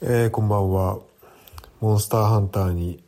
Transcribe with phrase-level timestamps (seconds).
[0.00, 1.00] えー、こんばんは。
[1.80, 3.02] モンスターハンターに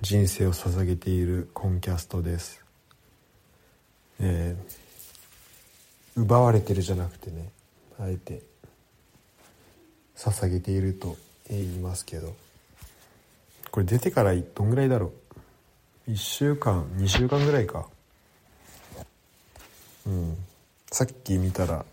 [0.00, 2.64] 人生を捧げているコンキャストです。
[4.20, 7.50] えー、奪われてるじゃなくてね
[8.00, 8.40] あえて
[10.16, 11.18] 捧げていると
[11.50, 12.34] 言いますけど
[13.70, 15.12] これ出てからどんぐらいだろ
[16.08, 17.86] う？1週間2週間ぐらいか。
[20.06, 20.36] うん。
[20.90, 21.84] さっき見たら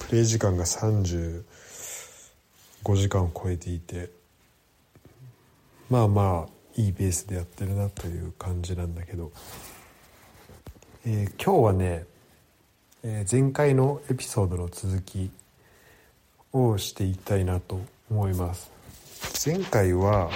[0.00, 1.42] プレイ時間が30
[2.88, 4.08] 5時間を超えていて
[5.90, 9.30] まあまあいいペースでやってるなという感じなんだけど、
[11.04, 12.06] えー、今日はね、
[13.02, 15.30] えー、前回のエピソードの続き
[16.54, 17.78] をしていきたいなと
[18.10, 18.70] 思います。
[19.44, 20.30] 前回は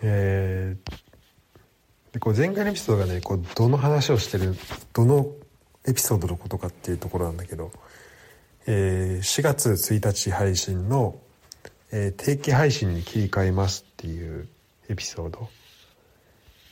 [0.00, 4.56] えー、でこう前回のエピソードがねこうどの話をしてる
[4.92, 5.28] どの
[5.86, 7.70] エピソードのことかっていうところなんだけど、
[8.70, 11.18] えー、4月1日配信の、
[11.90, 14.46] えー、定期配信に切り替えますっていう
[14.90, 15.48] エピソード、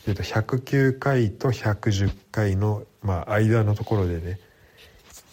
[0.07, 4.39] えー、と109回と110回の、まあ、間のところでね、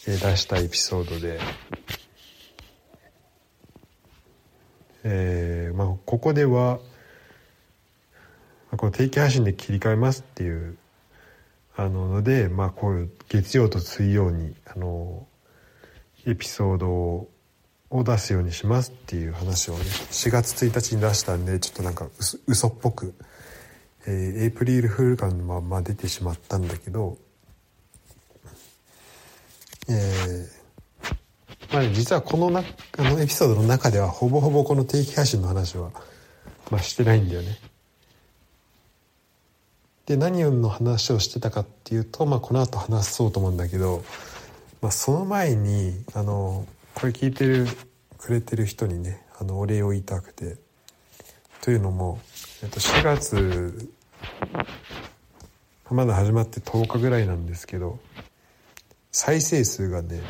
[0.08, 1.41] えー、出したエピソードで、
[5.03, 6.80] えーまあ、ここでは
[8.78, 10.78] この定期配信で切り替えますっていう
[11.75, 15.28] あのので、まあ、こういう月曜と水曜にあの
[16.25, 17.29] エピソードを
[18.03, 22.07] 出すようにしますっていう話をね4月1日に出したんでちょっとなんか
[22.47, 23.13] 嘘っぽく、
[24.07, 27.17] えー、エイプリルフール感のまま出てしまったんだけど
[29.89, 32.63] えー、まあ、実はこのな
[32.97, 35.91] あのエピソードの中ではほぼほぼこの定期配信の話は、
[36.71, 37.57] まあ、してないんだよね。
[40.05, 44.03] で何の話をしてたかっていうと、まあ、この後話そうと思うんだけど、
[44.84, 47.66] まあ、その前にあのこれ聞いてる
[48.17, 50.58] くれてる人にねあのお礼を言いたくて
[51.62, 52.20] というのも、
[52.62, 53.90] えっと、4月
[55.90, 57.97] まだ始まって10日ぐらいなんですけど
[59.09, 60.22] 再生数がね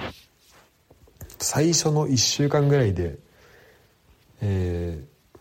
[1.39, 3.17] 最初の1週間ぐらいで
[4.45, 5.39] えー、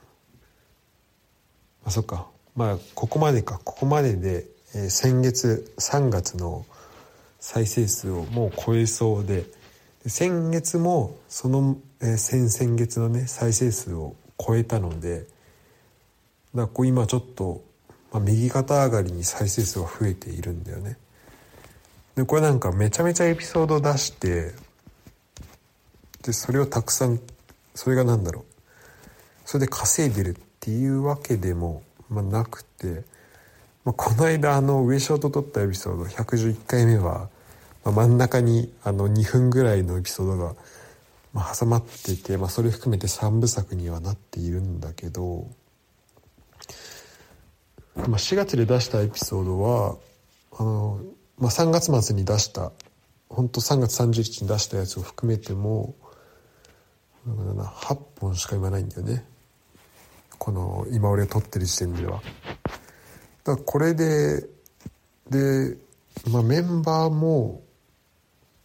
[1.85, 2.29] あそっか。
[2.55, 3.61] まあここまでか。
[3.65, 6.65] ここまでで、えー、先月3月の
[7.43, 9.45] 再生数をもう超えそうで
[10.07, 15.27] 先月もその、えー、先々月のね再生数を超えたので
[16.55, 17.63] だこう今ちょっと、
[18.13, 20.97] まあ、右肩上がりに再生数が増えているんだよね。
[22.15, 24.53] でこれなんかめちゃめちゃエピソード出して
[26.23, 27.19] でそれをたくさん
[27.75, 28.45] それが何だろう。
[29.45, 31.83] それで稼いでるっていうわけでも
[32.13, 33.05] まあ、なくて、
[33.85, 37.29] まあ、この間あの上翔と撮ったエピソード111回目は、
[37.85, 40.55] まあ、真ん中にあの2分ぐらいのエピソードが、
[41.33, 45.49] まあ、挟まっていて、まあ、それ含めて3部作にはなっているんだけど、
[47.97, 49.97] まあ、4月で出したエピソードは
[50.59, 51.01] あの、
[51.39, 52.73] まあ、3月末に出した
[53.29, 55.95] 本当3月30日に出したやつを含めても
[57.27, 59.25] 8本しか言わないんだよね
[60.39, 62.21] この今俺が撮ってる時点では。
[63.45, 64.45] だからこれで
[65.31, 65.77] で、
[66.29, 67.63] まあ、メンバーも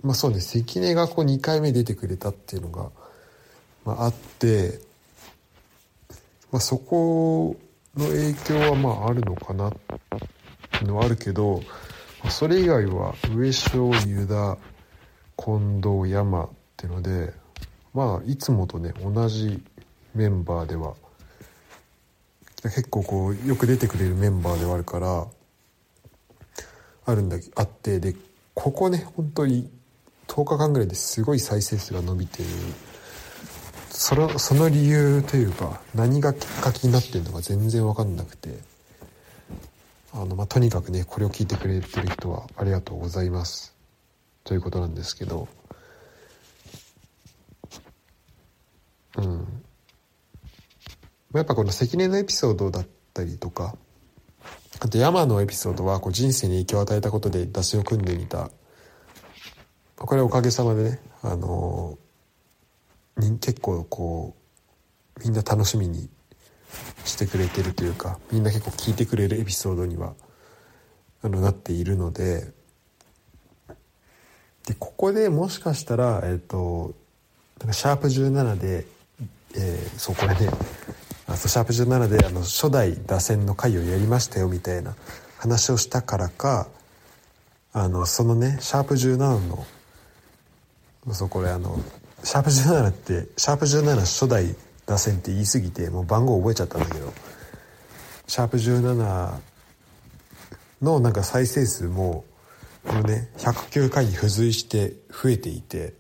[0.03, 2.89] まあそうね関根がこう2回目出てくれたっていうのが、
[3.85, 4.79] まあ、あって、
[6.51, 7.57] まあ、そこ
[7.95, 9.73] の影響はまああるのかな
[10.83, 11.61] のはあるけど、
[12.23, 14.57] まあ、それ以外は上昇湯田
[15.37, 17.33] 近藤山っていうので
[17.93, 19.63] まあいつもとね同じ
[20.13, 20.95] メンバーでは
[22.63, 25.27] 結構こうよく出てくれるメンバーではあるから
[27.05, 28.15] あるんだあってで
[28.53, 29.69] ここね本当に
[30.27, 32.49] 10日間ぐらいですごい再生数が伸びてる。
[33.89, 38.57] そのその理由というか何がきっかけになってるのか全然分かんなくて。
[40.13, 43.75] あの、まあ、とにかくねこれを聞いてくれてる人はありがとうございます。
[44.43, 45.47] ということなんですけど。
[49.18, 49.63] うん。
[51.33, 53.75] やっぱこの関根のエピソードだったりとか
[54.79, 58.50] あと山のエピソードはこう人生に影響を与えたことで出しを組んでみた
[59.97, 61.97] これおかげさまでねあの
[63.41, 64.35] 結構こ
[65.17, 66.09] うみんな楽しみに
[67.03, 70.13] してくれてるというかみんな結構聞いてくれるエピソードには
[71.23, 72.51] あのなっているので
[74.67, 76.93] でここでもしかしたらえっ、ー、と
[77.59, 78.85] なんかシャープ17で、
[79.55, 80.50] えー、そうこれね
[81.25, 84.95] あとシャープ17であの初代打線の回をやりましたよみたいな
[85.39, 86.67] 話をしたからか
[87.73, 89.17] あのそのねシャープ17
[89.47, 89.65] の
[91.13, 91.80] そうこれあの
[92.24, 94.56] シャープ17ってシャープ17初代
[94.86, 97.13] 打線って言い過ぎてもう番号覚えちゃったんだけど
[98.27, 99.39] シャープ17
[100.81, 102.25] のなんか再生数も
[102.86, 105.94] このね109回に付随して増えていて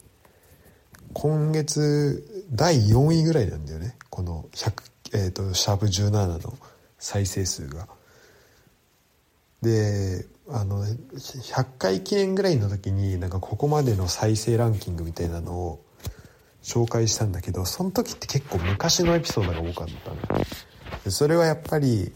[1.13, 4.71] 今月第4位ぐらいなんだよねこの100、
[5.13, 6.57] えーと、シャープ17の
[6.99, 7.87] 再生数が。
[9.61, 15.83] であの100回記念ぐらいの時になんかここまでの再生ランキングみたいなのを
[16.63, 20.45] 紹介したんだけどその時って結構昔のエピソードが多かったの。
[21.03, 22.11] でそれはやっぱり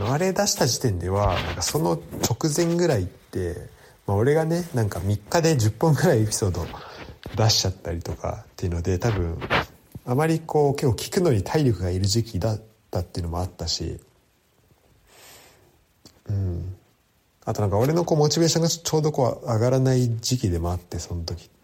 [0.00, 3.68] あれ出した時点ではなんかその直前ぐらいって、
[4.06, 6.66] まあ、俺がねなんか3日で10本ぐらいエピソード
[7.34, 9.38] 出しちゃったりとかっていうので多分
[10.04, 13.98] あまりこう結構聞くのに体力がいる時期だったっていうのもあったし。
[16.28, 16.75] うん。
[17.46, 21.56] あとなんか俺のこうモチベーションがちょうどこう上がらない時期でもあってその時って。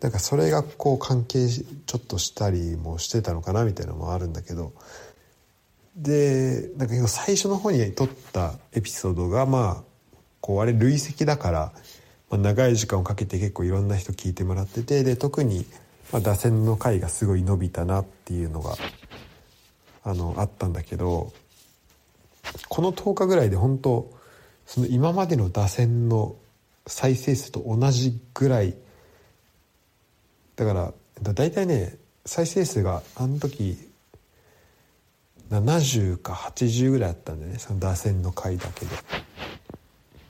[0.00, 4.72] なんかそれがこう関係ちょっとしたりもしてたのかなみたいなのもあるんだけど。
[5.96, 9.82] でなんか最初の方に撮ったエピソードがまあ
[10.40, 11.72] こうあれ累積だから、
[12.30, 15.64] まあ、長い時間をかけて結構いろんな人聞いてもらっててで特に
[16.12, 18.74] まあ打線の回がすごい伸びたなっていうのが
[20.02, 21.32] あのあったんだけど
[22.68, 24.10] この10日ぐらいで本当
[24.66, 26.36] その今までの打線の
[26.86, 28.74] 再生数と同じぐらい。
[30.56, 30.92] だから
[31.32, 33.76] だいたいね再生数があの時
[35.50, 37.58] 70か80ぐらいあったんでね。
[37.58, 38.90] その打線の回だけで。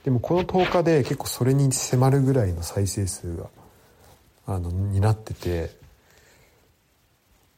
[0.03, 3.47] でもこの10日で結構それに迫るぐらいの再生数が
[4.45, 5.85] あのになってて。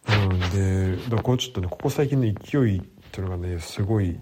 [0.08, 2.82] うんでだからちょっとねここ最近の勢いっ
[3.12, 4.18] ていうのがねすごい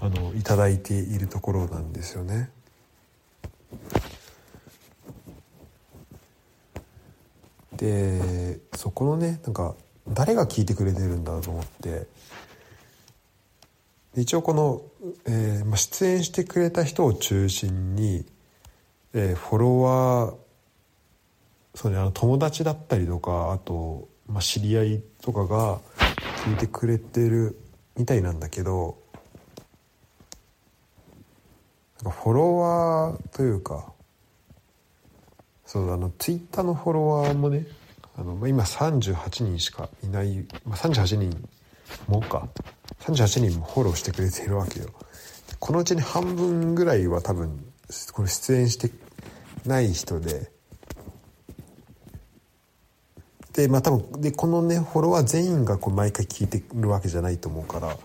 [0.00, 2.50] あのいただいているところなんですよね。
[7.76, 9.74] でそこのねなんか
[10.08, 12.06] 誰が聞いてくれてるんだと思って
[14.16, 14.82] 一応この、
[15.26, 18.24] えーまあ、出演してくれた人を中心に、
[19.12, 20.34] えー、フォロワー
[21.74, 25.80] そうねあの友達だったりとかあと、まあ、知り合いとかが
[26.46, 27.58] 聞いてくれてる
[27.98, 28.98] みたいなんだけど
[32.02, 33.92] フォロワーというか
[35.64, 37.66] そうあのツイッターのフォロワーもね
[38.16, 41.48] あの、まあ、今38人しかいない、まあ、38人
[42.08, 42.48] もか。
[43.00, 44.86] 38人もフォローしてくれているわけよ。
[45.58, 47.64] このうちに半分ぐらいは多分
[48.12, 48.90] これ出演して
[49.64, 50.50] ない人で。
[53.52, 57.96] でまあ多分でこのねフォロワー全員がこう毎回聞いてるわけじゃないと思うから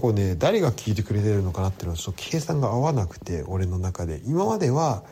[0.00, 4.20] こね誰が聞いてくれてるのかなっていうのはちょっと計算が合わなくて俺の中で。
[4.24, 5.02] 今までは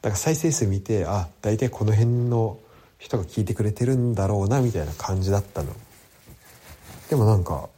[0.00, 2.58] だから再生数見てあ大体この辺の
[2.98, 5.72] 人が聞いてくれてるんだろうなみたいな感じだったの。
[7.10, 7.68] でもなんか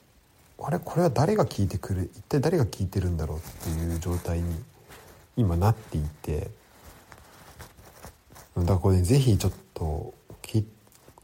[0.62, 4.55] あれこれは誰が聞いてくれ一体誰が聞いてるんだろうっていう状態に
[5.37, 6.50] 今なっていて。
[8.57, 10.15] だからこれね是非ちょっと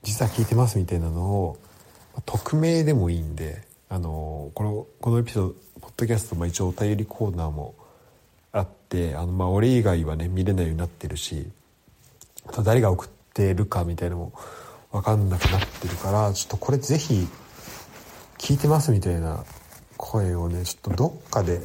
[0.02, 1.58] 実は聞いてますみたいなのを
[2.26, 7.74] 匿名でもいいんであのこのこのエピソードポッドキャスト、まあ、一応お便りコーナーも
[8.52, 11.48] あってあの、まあ、俺以外はね見れないようになってるし
[12.64, 14.32] 誰が送ってるかみたいなのも
[14.92, 17.26] 分かんなくなってるからちょっとこれぜひ
[18.38, 19.44] 聞いてますみたいな
[19.96, 21.60] 声をねちょっとどっかで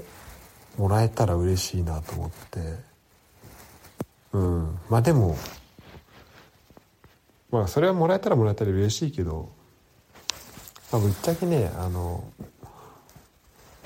[0.79, 2.59] もらえたら嬉しいなと思って。
[4.33, 4.79] うん。
[4.89, 5.37] まあでも
[7.51, 9.49] まあそれはもらえたらもらえたら嬉しいけど
[10.91, 12.23] まあぶっちゃけねあの、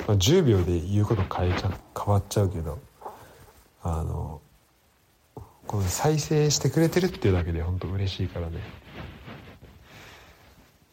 [0.08, 2.80] まあ、10秒で言うこと変えちゃ変わっちゃうけど
[3.82, 4.42] あの
[5.68, 8.58] この再生してくれてるっていうだけで本当嬉しいからね。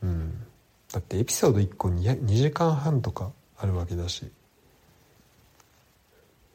[0.02, 0.46] うん。
[0.92, 4.30] だってエピソード1個 2, 2時間半とかあるわけだし。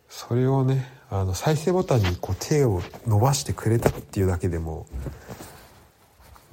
[0.08, 4.86] それをねあの再生ボタンにこう手を伸ばしてくれたっていうだけでも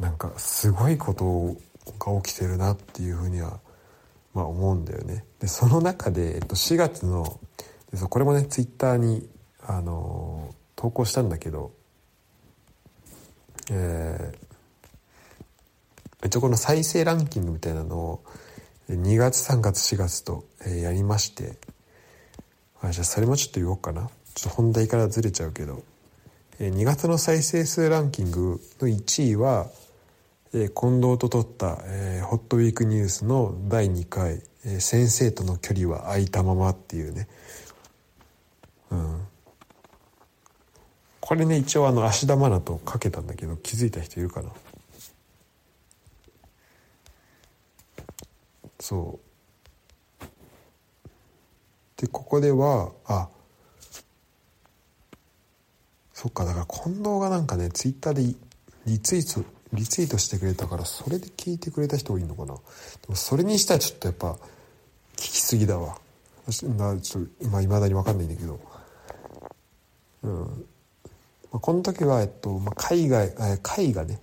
[0.00, 1.60] なんかすごいことを
[1.98, 3.60] が起きてるなっていうふうには、
[4.34, 5.24] まあ、思うんだよね。
[5.40, 7.38] でその中で、えっと、4月の
[8.10, 9.28] これもねツイッターに、
[9.66, 11.72] あの投稿したんだけど、
[13.70, 18.24] えー、一応この再生ランキングみたいなのを
[18.88, 21.58] 2月3月4月と、えやりまして
[22.80, 25.82] あじゃあそれもちょっと言おうかなちょっと本題からずれちゃうけど、
[26.58, 29.66] え2月の再生数ランキングの1位は
[30.54, 37.28] え近藤と撮った、えー、ホットウィークニュースの第2回、えー、先生との距離は空いたままっていうね、
[38.90, 39.26] うん。
[41.20, 44.50] これね、一応あの、芦田愛菜とかけたんだけど、気づいた人いるかな？
[48.80, 49.28] そう。
[52.00, 53.28] でここではあ
[56.14, 58.22] そっかだから近藤がなんかねツイッターで
[58.86, 62.54] リツイートリツイートしてくれたからそれで聞いてくれた人多いのかな？
[62.54, 62.60] で
[63.08, 64.38] もそれにしたらちょっとやっぱ聞
[65.16, 65.98] きすぎだわ。
[66.50, 66.78] ちょっと
[67.50, 68.60] まあいまだに分かんないんだけど。
[70.22, 70.46] うん、ま
[71.54, 73.34] あ、この時は、えっとまあ、海外
[73.78, 74.18] 絵画ね。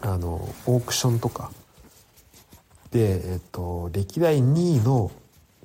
[0.00, 1.50] あのオークションとか。
[2.92, 5.10] で、えっと、歴代2位の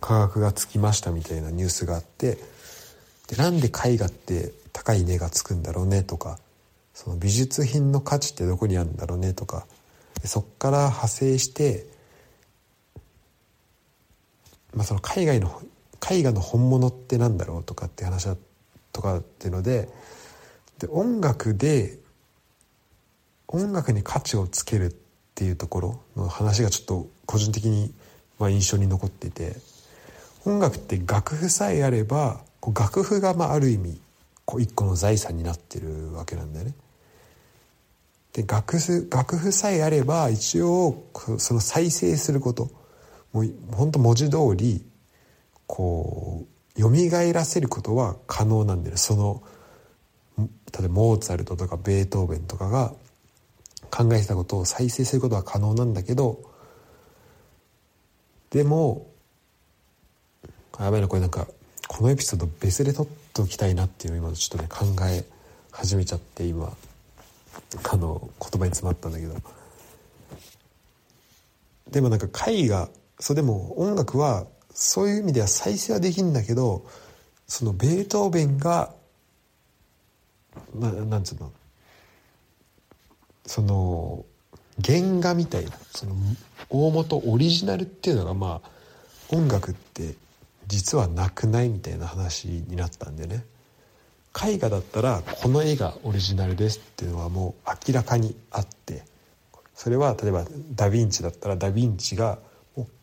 [0.01, 2.37] 価格がつきましたみたいなニュースがあって。
[3.27, 6.39] でなんで絵画って高い値がつくんだろうねとか。
[7.01, 9.65] その美術品の価値ってどこにあるんだろうねとか
[10.25, 11.85] そっから派生して、
[14.75, 15.61] まあ、その海外の
[16.11, 18.35] 絵画の本物ってなんだろうとかって話だ
[18.91, 19.87] とかっていうので
[20.79, 21.99] で音楽で
[23.47, 24.95] 音楽に価値をつけるっ
[25.35, 27.93] ていうところの話がちょっと個人的に
[28.39, 29.55] まあ印象に残っていて
[30.43, 34.01] 音楽って楽譜さえあればこう楽譜がまあある意味
[34.43, 36.73] こう一個の財産になってるわけなんだよね。
[38.33, 41.03] で楽譜楽譜さえあれば一応
[41.37, 42.69] その再生すること。
[43.33, 44.83] もう本当文字通り
[45.67, 46.45] こ
[46.75, 46.89] う蘇
[47.33, 49.43] らせることは可能なんだよその
[50.37, 50.45] 例
[50.79, 52.93] えばモーツァルトとかベートーベンとかが
[53.91, 56.41] 考えてたことを再生することは可能なんだけど
[58.49, 59.07] でも
[60.79, 61.47] やばいなこれなんか
[61.87, 65.25] このエピソード別で撮っておきたいなっていうのを今ちょっとね考え
[65.71, 66.71] 始めちゃって今。
[67.91, 69.35] あの言葉に詰まったんだけど
[71.91, 72.89] でもなんか絵画
[73.19, 76.85] そうでも音楽はそういう意味では再生はできるんだけど
[77.47, 78.93] そのベートーベンが
[80.73, 81.51] ななんつうの？
[83.45, 84.25] その
[84.83, 86.15] 原画みたいなその
[86.69, 88.69] 大元オリジナルっていうのがまあ
[89.29, 90.15] 音楽って
[90.67, 93.43] 実はなくないみたいな話になったんでね。
[94.35, 99.03] 絵画だったらこの絵がオリジナルですっていうのはもう明らかにあって
[99.73, 100.45] それは例えば
[100.75, 102.39] ダ・ヴィンチだったらダ・ヴィンチが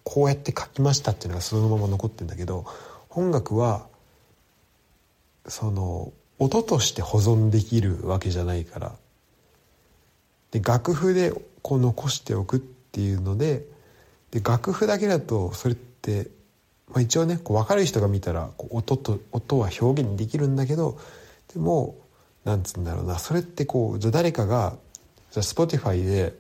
[0.05, 2.65] こうやって描きましたっていうのがそのまま残ってるんだけど
[3.11, 3.87] 音楽は
[5.49, 8.93] その音として保存できるわけじゃないから。
[10.51, 13.65] で楽譜でこう残しておくっていうので
[14.31, 16.29] で楽譜だけだとそれって
[16.89, 20.99] まあ、一応ねこう分かる人が見たらこう音と音は表現できるんだけど
[21.53, 21.97] でも
[22.45, 24.77] なんつうんだろうなそれってこうじゃ誰かが
[25.33, 26.35] じゃあ Spotify で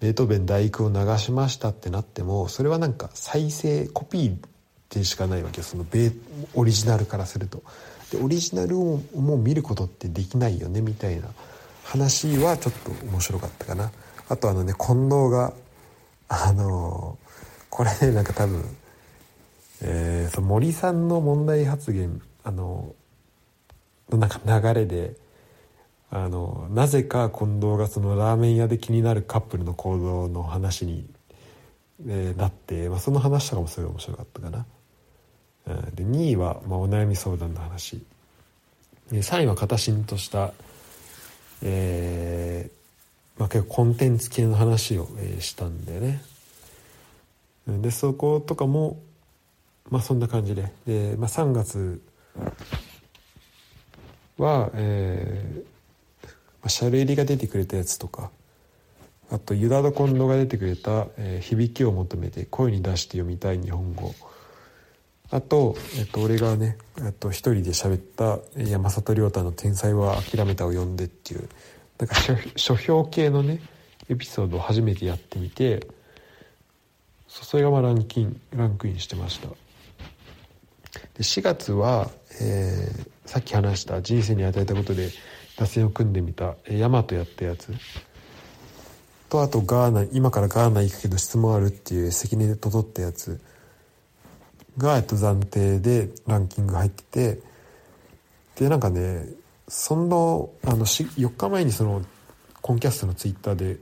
[0.00, 4.36] ベートーベン第九を流しましたってなってもそれはなんか再生コピー
[4.94, 6.12] でしかないわけそのベ
[6.54, 7.62] オリジナルからすると。
[8.12, 11.26] でオリジナルをもう見ることってできないよねみたいな
[11.82, 13.90] 話はちょっと面白かったかな。
[14.28, 15.52] あとあのね近藤が
[16.28, 17.18] あの
[17.68, 18.62] これねなんか多分
[19.82, 22.94] えー、その森さんの問題発言あの
[24.10, 25.14] なんか流れで
[26.10, 31.04] あのなぜか近藤がそのラーメン屋で気になるカップルの行動の話に、
[32.06, 34.66] えー、なって、まあ、その話とかもすごい面白かったかな。
[35.66, 38.00] うん、で2位は、まあ、お悩み相談の話
[39.10, 40.52] で3位は形しんとした、
[41.62, 46.22] えーまあ、結構コンテンツ系の話を、えー、したんだよね。
[47.66, 49.00] でそことかも
[49.90, 50.72] まあそんな感じで。
[50.86, 52.00] で、まあ、3月
[54.38, 55.64] は、えーま
[56.64, 58.30] あ、シャルエリが出てくれたやつとか
[59.30, 64.14] あとユダドコンドが出てくれた、えー「響きを求めて声に出して読みたい日本語」
[65.30, 71.48] あと、えっと、俺がね、えっと、一人で喋った山里亮太の「天才は諦めた」を読んでっていう
[71.98, 72.14] なんか
[72.56, 73.60] 書評系のね
[74.08, 75.86] エピソードを初めてやってみて
[77.28, 79.48] それがまあランキンランクインしてました。
[81.16, 85.10] で4月は、えー、さっき話した人生に与えたことで
[85.56, 87.72] 打線を組んでみたヤマトやったやつ。
[89.28, 93.40] とあとガーナ今からガーナ行くけど質問あるっていう関根でとどったやつ。
[94.78, 97.40] が、えっと、暫定でランキング入ってて
[98.56, 99.26] でなんかね
[99.68, 102.02] そのあの4日前にその
[102.60, 103.78] コンキャストのツイッターで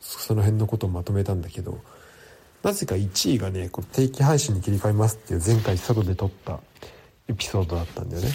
[0.00, 1.78] その辺のことをまとめたんだけど
[2.62, 6.60] なぜか1位がねこ定期配信に切り替えますっていう前回外で撮った
[7.28, 8.28] エピソードだったんだよね。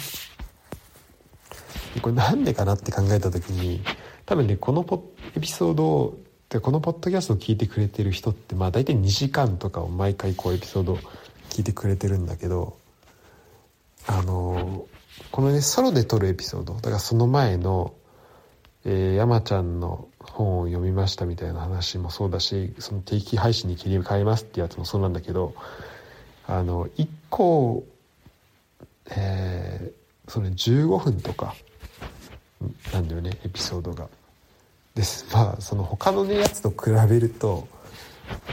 [2.00, 3.82] これなんでかなって考えた時に
[4.24, 6.18] 多分ねこのポエピソードを
[6.62, 10.98] このポッドキャストを聞いてくれてる人ってまあ大体2時間とかを毎回こうエピソード
[11.50, 12.76] 聞いてくれてるんだけど
[14.06, 14.86] あの
[15.30, 17.94] このねソロで撮るエピソードだからその前の
[18.84, 25.54] えー、山ちゃんの本を読みましたみたいな話もそうだしその定期配信に切り替えますってやつもそうなんだけど
[26.46, 27.84] あの1個
[29.10, 31.54] えー、それ15分とか
[32.92, 34.08] なんだよねエピソードが。
[34.94, 37.66] ですまあその他のねやつと比べると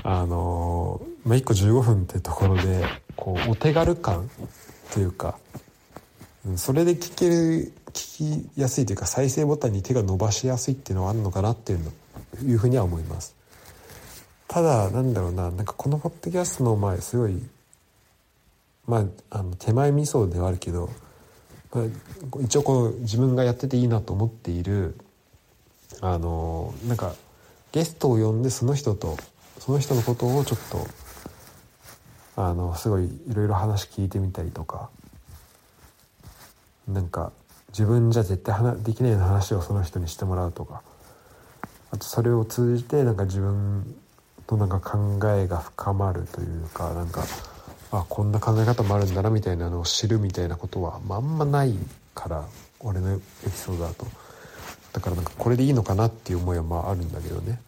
[0.03, 2.85] あのまあ、1個15分ってところで
[3.15, 4.29] こうお手軽感
[4.93, 5.37] というか
[6.55, 11.91] それで聞ける聞きやすいというか再生ボタンに手が伸ばしやすいっていうのはあるのかなっていうの
[12.45, 13.35] いうふうには思います。
[14.47, 17.39] ただなんだろうななんかこのポッドキャストの前すごい
[18.87, 20.89] まああの手前味噌ではあるけど、
[21.71, 21.85] まあ、
[22.41, 24.95] 一応この自分がやってていいなと思っている
[26.01, 27.13] あのなんか
[27.71, 29.17] ゲストを呼んでその人と
[29.59, 30.87] その人のことをちょっと
[32.35, 34.89] あのすごいいろいろ話聞いてみたりとか
[36.87, 37.31] なんか
[37.69, 40.81] 自分じゃ絶対できないような話をその人にしてもらうとか。
[41.91, 43.95] あとそれを通じてなんか自分
[44.47, 47.23] のなんか考えが深まるというかなんか
[47.91, 51.73] あこんな考え方もあるんだなみたいなのを知るみたいなことは、まあ、んまない
[52.13, 52.45] から
[52.79, 54.05] 俺のエピソードだと。
[54.93, 57.59] だからなんかこれでいいのかなっていう思いはまああるんだけどね。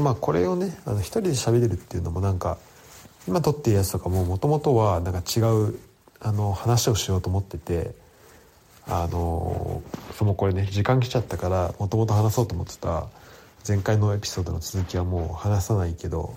[0.00, 2.58] まあこれをねあの一人で喋れるっていうのもなんか
[3.26, 5.78] 今撮ってるやつとかももともとはなんか違う
[6.20, 7.94] あの話をしようと思ってて
[8.88, 9.82] あの
[10.16, 13.08] そのこれね時間来ちゃったからもともと話そうと思ってた
[13.66, 16.36] 前回のエピソードの続きはもう話さないけど、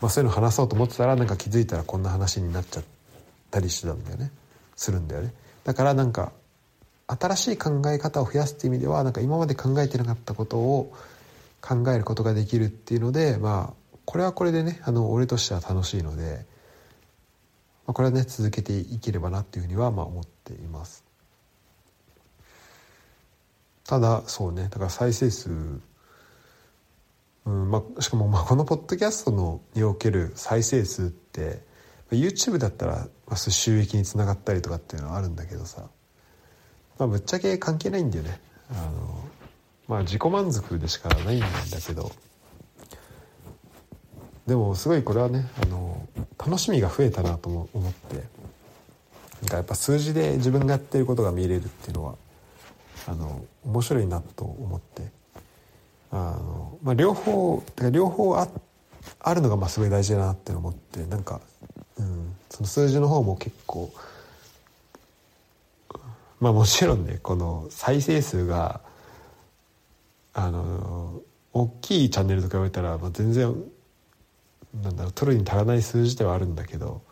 [0.00, 2.84] まあ、そういうの話そうと思ってたらなんか気づいたらこんな話になっちゃっ
[3.50, 4.32] たりしてたんだよね。
[4.74, 5.32] するんだよね。
[5.62, 6.32] だからなんか
[7.06, 10.92] 新しい考え方を増やすっていう意味ではなんか今まで考えてなかったことを
[11.60, 16.46] 考えることができるっていうのでまあこれはこれでねあの俺としては楽しいので、
[17.86, 21.09] まあ、これはね続けていければなっていうふうにはまあ思っています。
[23.90, 25.52] ただそうねだから再生数う
[27.50, 31.58] んま、しかもまあこのポッドキャストのにおける再生数って
[32.12, 35.88] YouTube だったら収益につながったりとかっていうのはあるんだけどさ、
[37.00, 38.40] まあ、ぶっちゃけ関係ないんだよね。
[38.70, 38.80] あの
[39.88, 41.46] まあ自己満足でしかないんだ
[41.84, 42.12] けど
[44.46, 46.06] でもすごいこれはねあの
[46.38, 48.24] 楽しみが増えたなと思ってなん
[49.48, 52.14] かやっぱ数字で自分がやってることが見れるっていうのは
[53.06, 55.20] あの面白いなと思って。
[56.10, 58.48] あの、まあ、両方両方あ
[59.20, 61.40] あるのがまあすごい大事だなって思ってなんか、
[61.98, 63.92] うん、その数字の方も結構
[66.38, 68.80] まあもちろんねこの再生数が
[70.32, 73.54] あの大きいチャンネルとか言われたら、まあ、全然
[74.82, 77.02] なんだろう取るに足らない数字ではあるんだけど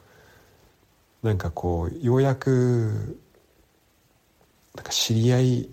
[1.22, 3.18] なんかこうようやく
[4.76, 5.68] なんか知り合い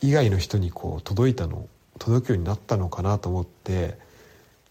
[0.00, 3.98] 以外の人にこう届いたの届くようになったのかなと思って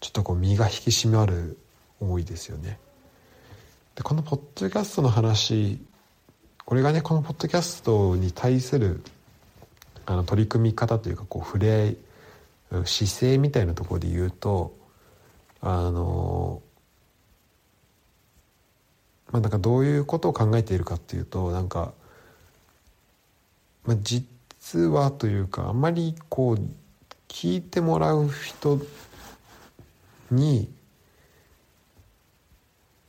[0.00, 1.58] ちょっとこう身が引き締まる
[2.00, 2.78] 思いですよね。
[3.94, 5.80] でこのポッドキャストの話
[6.64, 9.02] これがねこのポッドキャストに対する
[10.04, 11.96] あの取り組み方というかこう触れ合い
[12.84, 14.76] 姿勢みたいなところで言うと
[15.60, 16.62] あの
[19.32, 21.92] まあなんかどういうことを考えているかっていうとなんか、
[23.84, 24.28] まあ、実
[24.74, 26.60] はというかあまりこう
[27.28, 28.80] 聞いてもらう人
[30.30, 30.68] に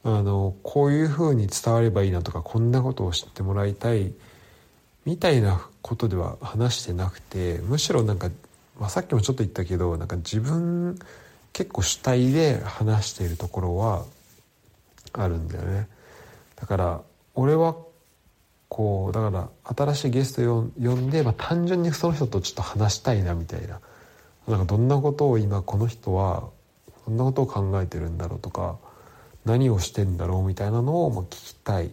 [0.04, 4.14] あのこういうふうに伝わればいいなとかこんなことを知ってもらいたい
[5.06, 8.30] みたいなことでは話してなくてむしろなんか
[8.80, 10.98] まあ、さっきもちょっと言ったけどなんか自分
[11.54, 14.06] 結構主体で話しているところは
[15.14, 15.88] あるんだよね。
[16.56, 17.02] だから
[17.34, 17.76] 俺は
[18.78, 23.80] こうだから新しいゲストを呼んで、まあ、単純にその人とちょっと話したいなみたいな。
[24.48, 26.44] なんかどんなことを今この人は
[27.08, 28.78] どんなことを考えてるんだろうとか
[29.46, 31.90] 何をしてんだろうみたいなのをまあ聞きたい。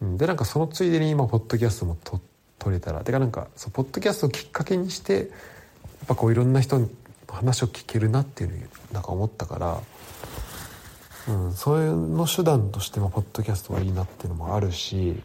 [0.00, 1.96] でなんかそのついでに今ポッドキャストも
[2.60, 3.00] 撮れたら。
[3.00, 5.26] てかなんかそうポッドキャストをきっかけにしてやっ
[6.06, 6.88] ぱこういろんな人の
[7.28, 9.80] 話を聞けるなっていうふうになんか思ったから、
[11.28, 15.22] うん、それの手段としてもポッドキャストはいいなっていうのもあるし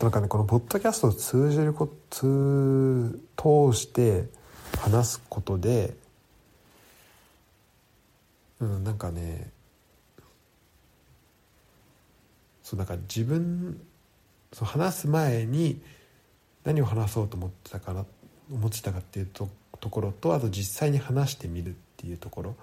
[0.00, 4.24] なんかねこのポッドキャストを通じるこ通通して
[4.78, 5.94] 話すことで、
[8.60, 9.50] うん、なんかね
[12.62, 13.80] そうだから自分
[14.52, 15.80] その話す前に
[16.64, 18.04] 何を話そうと思ってたかな
[18.52, 19.48] 思ってたかっていうと
[19.80, 22.56] ところとあと実際に話してみるっていうところ。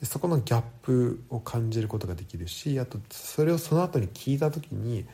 [0.00, 5.04] でそこのギャップを感じることができるしあとそれをその後に聞いた時に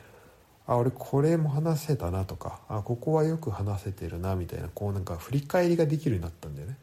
[0.67, 6.77] あ俺これも話せたなとかあここはよく話せてるなみたいなこうなんか振り返りができるようになったんだよね。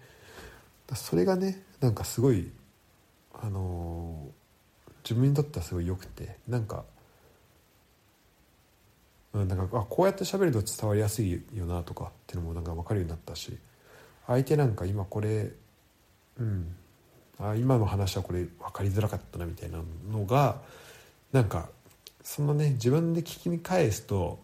[0.96, 2.52] それがねなんかすごい
[3.42, 6.84] あのー、自分にとってはすごい良くてなんか、
[9.34, 13.58] なんかあこうやって喋ると伝わりやすいよなとかっていうのもなんか分かるようになったし
[14.28, 15.52] 相手なんか今これ
[16.40, 16.76] うん
[17.50, 19.80] あ今の話はこれ分かりづらかったなみたいな
[20.12, 20.62] のが
[21.32, 21.70] なんか
[22.24, 24.40] そのね自分で聞き返すと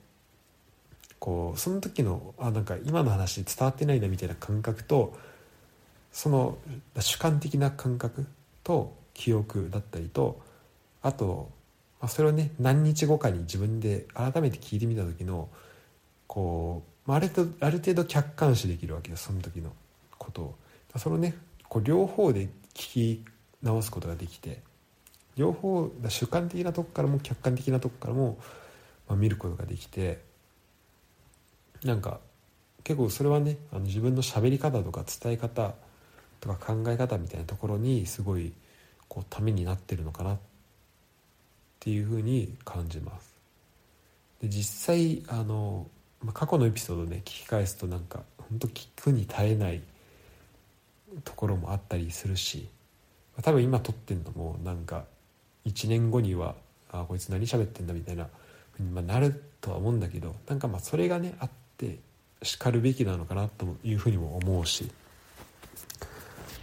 [1.20, 5.18] こうその時のあなんか今の話伝わってないなみたいな感覚と
[6.12, 6.58] その
[7.00, 8.26] 主観的な感覚
[8.64, 10.42] と記憶だったりと
[11.02, 11.50] あと、
[12.02, 15.50] まあ、それをね何日後かに自分で改めて聞いてみた時の
[16.28, 19.72] こう、まあ、ある程度ある程度客観視できるわけですその時の
[20.18, 20.56] ことを。
[20.98, 21.36] そのね
[21.70, 23.26] こう両方で聞き
[23.62, 24.62] 直すことができて
[25.36, 28.38] 両方主観的なとこからも客観的なとこからも、
[29.08, 30.20] まあ、見ることができて
[31.84, 32.20] なんか
[32.84, 35.76] 結構それはねあの自分の喋り方とか伝え方
[36.40, 38.54] とか考え方みたいなところにすごい
[39.08, 40.38] こうためになってるのかなっ
[41.80, 43.34] ていうふうに感じます。
[44.42, 45.88] で実際あの、
[46.22, 49.82] まあ、過去のエピソードね聞き返すとなんか本当聞くに耐えない
[51.24, 52.68] ところもあったりするし
[53.42, 55.06] 多分今撮ってんのもなんか
[55.66, 56.56] 1年後には
[56.92, 58.28] あこいつ何喋ってんだみたいな
[58.74, 62.00] ふうに、なるとは思うんだけどなんかまあそれがねあって
[62.44, 64.90] しかるべきなのかなというふうにも思うし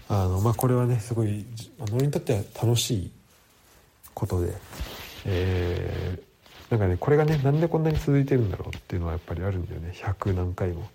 [0.09, 1.45] あのまあこれはねすごい
[1.93, 3.11] 俺にとっては楽しい
[4.15, 4.55] ことで、
[5.27, 10.89] えー、なんかねこれがねなんでこんなに続いてるんだろうっていうのはやっぱりあるんだよね100何回も。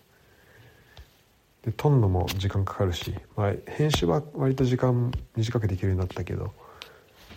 [1.64, 6.52] で撮んのも時間かかるし、まあ、編集は割と時間短くできるようになったけど、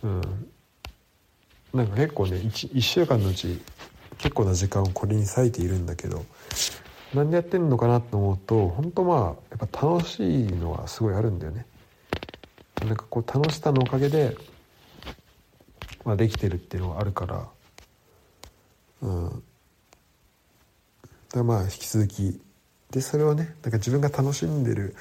[0.03, 0.21] うん、
[1.75, 3.61] なんか結構ね 1, 1週間のうち
[4.19, 6.25] 結構な時間をこれに割いているんだけど
[7.13, 11.67] なんでやってんのかなと思うと本当まあやっぱ楽しいのはすごいあるんだよね。
[12.85, 14.37] なんかこう楽しさのおかげで、
[16.05, 17.49] まあ、できてるっていうのがあるから、
[19.03, 19.41] うん、だか
[21.37, 22.41] らまあ引き続き
[22.95, 24.95] でそれをねなんか自分が楽しんでる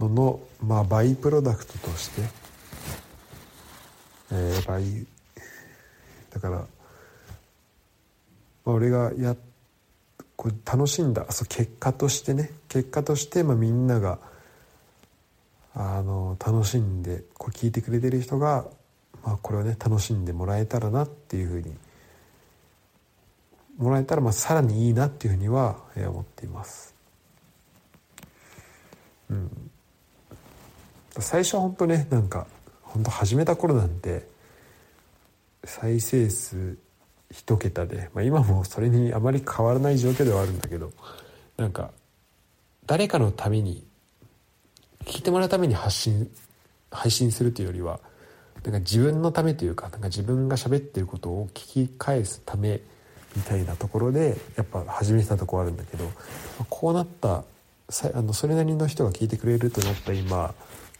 [0.00, 2.22] のの、まあ、バイプロダクトとして、
[4.32, 5.06] えー、バイ
[6.30, 6.62] だから、ま
[8.66, 9.36] あ、俺がや
[10.34, 14.18] こう楽しんだそう結果としてね結果として、まあ、みんなが
[15.74, 18.64] あの楽しんでこう聞いてくれてる人が、
[19.24, 21.72] まあ、これをね楽しんでもらえたらなっていうふうに
[23.78, 26.94] もらえたらまあさらにいいなっていうふうには思っています。
[29.30, 29.70] うん、
[31.18, 32.46] 最初は本当ねなんか
[32.82, 34.26] 本当始めた頃なんて
[35.64, 36.76] 再生数
[37.30, 40.92] 一桁で、まあ、今もそれにあまり変わらない状況ではあるんだけど
[41.56, 41.90] なんか
[42.86, 43.86] 誰かのために
[45.04, 46.30] 聞いてもらうために発信
[46.90, 48.00] 配信するというよりは
[48.64, 52.80] なんか自分のためというかなんか自分が喋ってることを聞き返すため
[53.36, 56.10] みたいなところでやっぱ始めたとこあるんだけど
[56.68, 57.44] こうなった
[58.14, 60.54] あのそれなりの人が聞いてくれるとなった今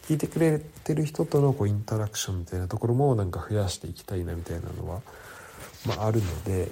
[0.08, 5.02] 聞いてくれてる人とのこうインタラクションみたいなところもなんか増やしていきたいなみたいなのは、
[5.86, 6.68] まあ、あるので、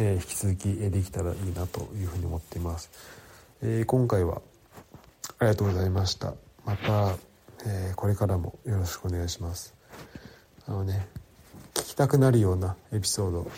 [0.00, 2.90] えー、引き続きできたらいいなというふうに思っています。
[3.62, 4.40] えー、今回は
[5.38, 6.32] ありがとうございました。
[6.64, 7.16] また、
[7.66, 9.74] えー、これからもよろしくお願いします。
[10.66, 11.06] あのね
[11.74, 13.50] 聞きたくなるようなエピソード、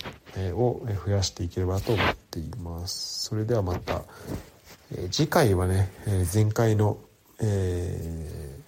[0.56, 3.24] を増やしていければと思っています。
[3.24, 4.02] それではまた、
[4.94, 6.98] え次回はね、え前回の、
[7.40, 8.58] え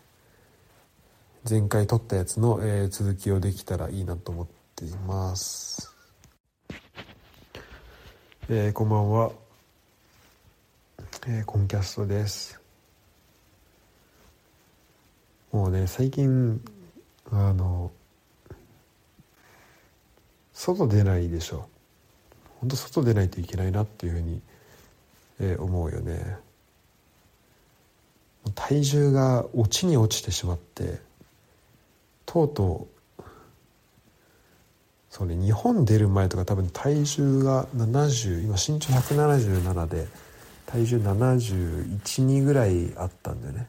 [1.44, 5.94] ー、前回撮ったやつの、え続きをできたらいいなと思っています。
[8.50, 9.32] えー、こんばんは、
[11.26, 12.58] えー、コンキャストです。
[15.52, 16.60] もうね最近
[17.30, 17.90] あの
[20.74, 21.66] 外出ないでしょ。
[22.60, 24.42] 本当外出ないといけないなっていうふうに、
[25.40, 26.36] えー、思うよね。
[28.54, 31.00] 体重が落ちに落ちてしまって
[32.26, 33.22] とうとう
[35.10, 40.06] そうね日本出る前とか多分体重が70今身長177で
[40.66, 43.68] 体重712ぐらいあったんだよね。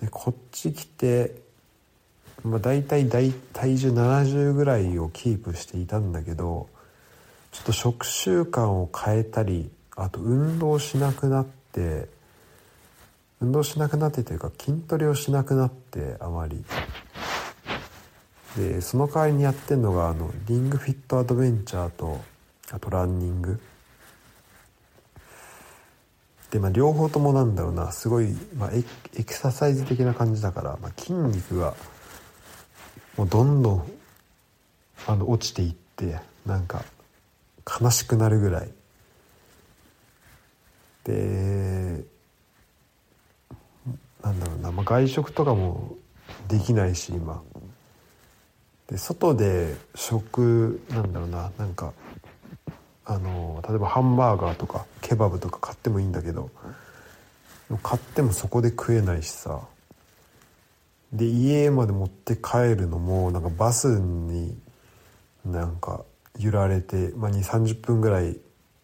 [0.00, 1.49] でこっち来て
[2.44, 6.68] まあ、大体大体重70ぐらいをキープしていたんだけど
[7.52, 12.08] ちょっと食習慣を変えたりあと運動しなくなって
[13.40, 16.64] 運動しなくなってというか筋トレをしなくなってあまり。
[18.56, 22.20] でその代わりにやってんのがあのリングフィットアドベンチャーと
[22.72, 23.60] あとランニング。
[26.50, 28.82] でまあ両方ともなんだろうなすごい、まあ、エ
[29.16, 31.74] エクササイズ的な感じだから、まあ、筋肉が
[33.16, 33.92] もうどんどん
[35.06, 36.84] あの落ちていってなんか
[37.80, 38.70] 悲しくなるぐらい。
[41.04, 42.04] で
[44.22, 45.96] なんだろうな、まあ、外食とかも
[46.48, 47.42] できないし今。
[48.88, 51.92] で外で食なんだろうななんか
[53.06, 56.50] あの例えばハンバーガーとかケバブとか買ってもいいんだけど
[57.82, 59.60] 買ってもそこで食えないしさ。
[61.12, 64.56] で家まで持って帰るのもなんかバスに
[65.44, 66.04] なんか
[66.38, 68.38] 揺られて、まあ、2 3 0分ぐらい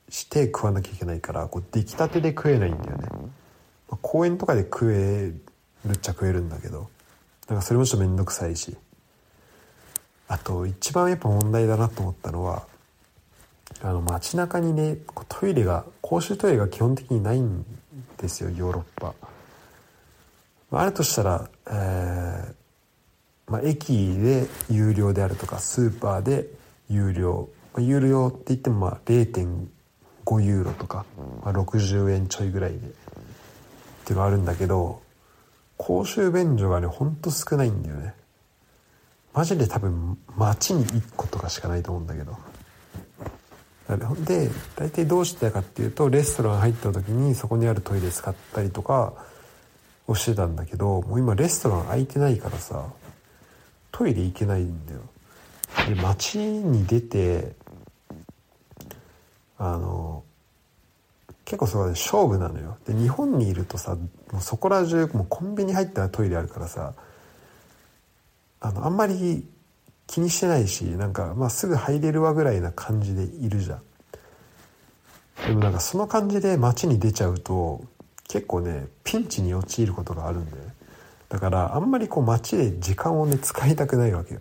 [0.09, 3.21] して食わなきゃいけないからこう出来たてで食えないんだよね、ま
[3.93, 5.33] あ、公園とかで食え
[5.89, 6.89] るっちゃ食えるんだけど
[7.49, 8.77] なんかそれもちょっと面倒くさいし
[10.29, 12.67] あと一番やっぱ問題だなと思ったのは
[13.83, 17.65] あの街中にねトイレが公衆トイレが基本的にないん
[18.19, 19.15] ですよヨーロッパ。
[20.81, 22.55] あるとしたら、えー
[23.49, 26.47] まあ、駅で有料であるとかスーパーで
[26.89, 31.05] 有料、まあ、有料って言ってもまあ0.5ユーロとか、
[31.45, 32.81] まあ、60円ちょいぐらいでっ
[34.05, 35.01] ていうのがあるんだけど
[35.77, 38.15] 公衆便所がねほんと少ないんだよね。
[39.35, 42.37] マジで多分街に1個とかしかないと思うんだけど。
[44.25, 49.13] で大体どうしてたかっていうとレストラン入った時にそこにあるトイレ使ったりとか
[50.07, 52.85] をしてたんだけどもう今レストラン空いてないからさ
[53.93, 55.01] トイレ行けないんだよ。
[55.89, 57.53] で街に出て
[59.59, 60.23] あの
[61.45, 62.77] 結構そこで勝負なのよ。
[62.87, 63.95] で日本にいるとさ
[64.33, 66.95] もうそこら中もうコンビニ入ったらトイレあるからさ
[68.61, 69.47] あのあんまり
[70.07, 73.83] 気にしてないしなんか、まあ、すぐ入れるわぐらいな感じでいるじゃん。
[75.47, 77.85] でもなんかその感じで街に出ちゃうと
[78.29, 80.75] 結構ねピンチに陥ることがあるんだよね
[81.29, 84.41] だからあんまりこう街で時間をね使いたくないわけよ。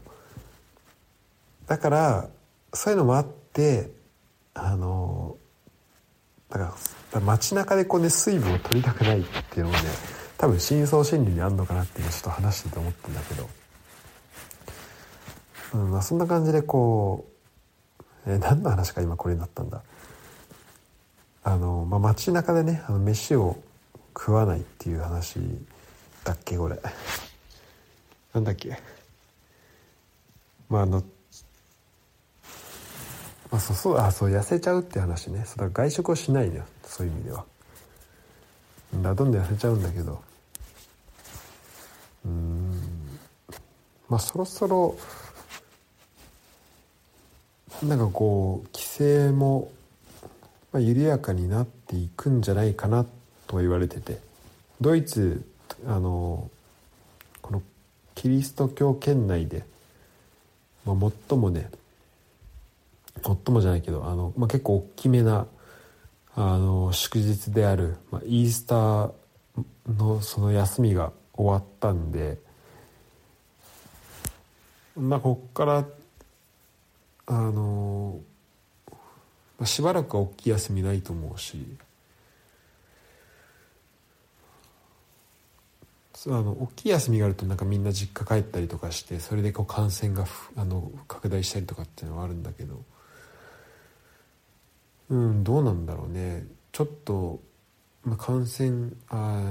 [1.67, 2.27] だから
[2.73, 3.89] そういうのもあって
[4.53, 5.35] あの
[6.49, 6.75] だか
[7.13, 9.83] ら街中でこうね水分を取りたくないっていうのもね
[10.37, 13.49] 多分深層心理にあるのかなっていうちょっと話してて思ったんだけど、
[15.73, 17.25] うんまあ、そんな感じでこ
[17.99, 19.81] う、えー、何の話か今これになったんだ？
[21.43, 23.57] あの、まあ、街中でねあの飯を
[24.17, 25.39] 食わないっていう話
[26.23, 26.79] だっけこれ。
[28.33, 28.77] なんだっけ。
[30.69, 31.03] まああの
[33.51, 35.43] まあそうそうあそう痩せちゃうって話ね。
[35.45, 36.65] そうだ外食をしないのよ。
[36.83, 37.45] そういう意味では。
[38.95, 40.21] だどんどん痩せちゃうんだけど。
[42.25, 42.81] うん。
[44.09, 44.97] まあそろそろ
[47.83, 49.69] なんかこう規制も、
[50.73, 53.05] 緩やかになっていくんじゃないかなっ
[53.47, 54.19] と言われてて。
[54.81, 55.45] ドイツ
[55.85, 56.49] あの
[57.41, 57.61] この
[58.13, 59.63] キリスト教圏内で、
[60.85, 61.69] まあ、最もね
[63.23, 65.47] 最もじゃないけどあの、まあ、結構大きめな
[66.35, 69.13] あの祝日である、まあ、イースター
[69.87, 72.37] のその休みが終わったんで
[74.97, 75.85] まあこっから
[77.27, 78.19] あの、
[78.89, 78.97] ま
[79.63, 81.65] あ、しばらくは大きい休みないと思うし
[86.27, 92.81] あの大きい休みがあるとなんかみんな実家帰ったりとかしてそれでこう感染があの拡大したりとかっていうのはあるんだけど
[95.09, 96.45] うんどうなんだろうね。
[96.71, 97.39] ちょっと、
[98.03, 99.41] まあ、感染あ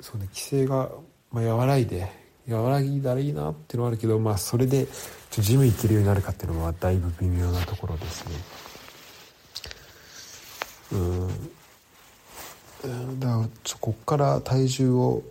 [0.00, 0.90] そうね規制が、
[1.30, 2.10] まあ、和らいで
[2.48, 4.86] 和らぎだらいいなっていうのはあるけどまあそれで
[5.30, 8.34] ちょジム行けるようになるかっていうのはだいぶ微妙なところですね。
[10.92, 11.28] うん。
[13.18, 13.48] だから
[13.80, 15.22] こっから体重を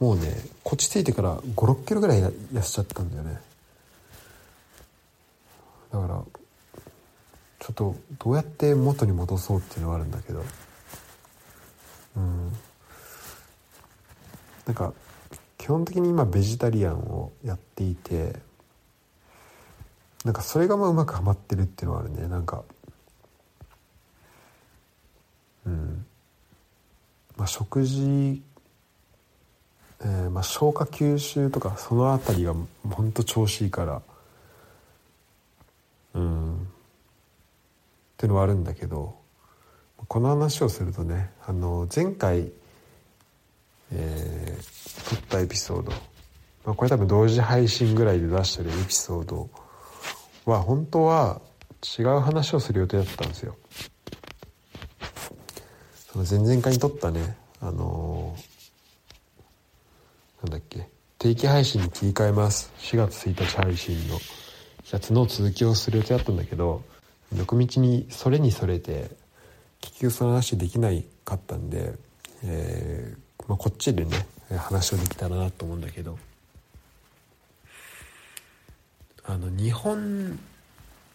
[0.00, 0.34] もうね
[0.64, 3.38] こっち着いてから5 6キロぐらい痩せちゃったんだよね。
[5.92, 6.22] だから
[7.58, 10.42] ちょっとどうやって元に戻そうっていうのはあるんだけど。
[12.16, 12.52] うん。
[14.66, 14.92] なんか
[15.58, 18.36] 基本的に今ベジタリアンをやっていて
[20.24, 22.26] なんかそれがまあうまくはまってるっていうのはあるね。
[22.28, 22.64] なんか
[25.66, 26.06] うん。
[27.36, 28.42] まあ食事
[30.02, 32.54] えー、まあ、消化吸収とかその辺りが
[32.90, 34.02] ほんと調子いいから。
[36.14, 36.54] うん。
[36.56, 36.56] っ
[38.16, 39.14] ていうのはあるんだけど
[40.06, 42.50] この話をするとねあの前回、
[43.92, 45.92] えー、撮ったエピソード
[46.64, 49.48] まあ、これ多分同時配信ぐらいで出してるエピソード
[50.44, 51.40] は本当は
[51.98, 53.56] 違う話をする予定だったんですよ。
[56.12, 58.42] その前々回に撮ったねあのー、
[60.42, 60.88] なんだっけ？
[61.18, 62.72] 定期配信に切り替えます。
[62.78, 64.18] 4月1日配信の。
[64.92, 66.82] やつの続きをする予定だったんだけど
[67.36, 69.08] 横道にそれにそれて
[69.80, 71.92] 結局その話できないかったんで、
[72.42, 74.26] えーまあ、こっちでね
[74.56, 76.18] 話をできたらなと思うんだけど。
[79.26, 80.40] あの日本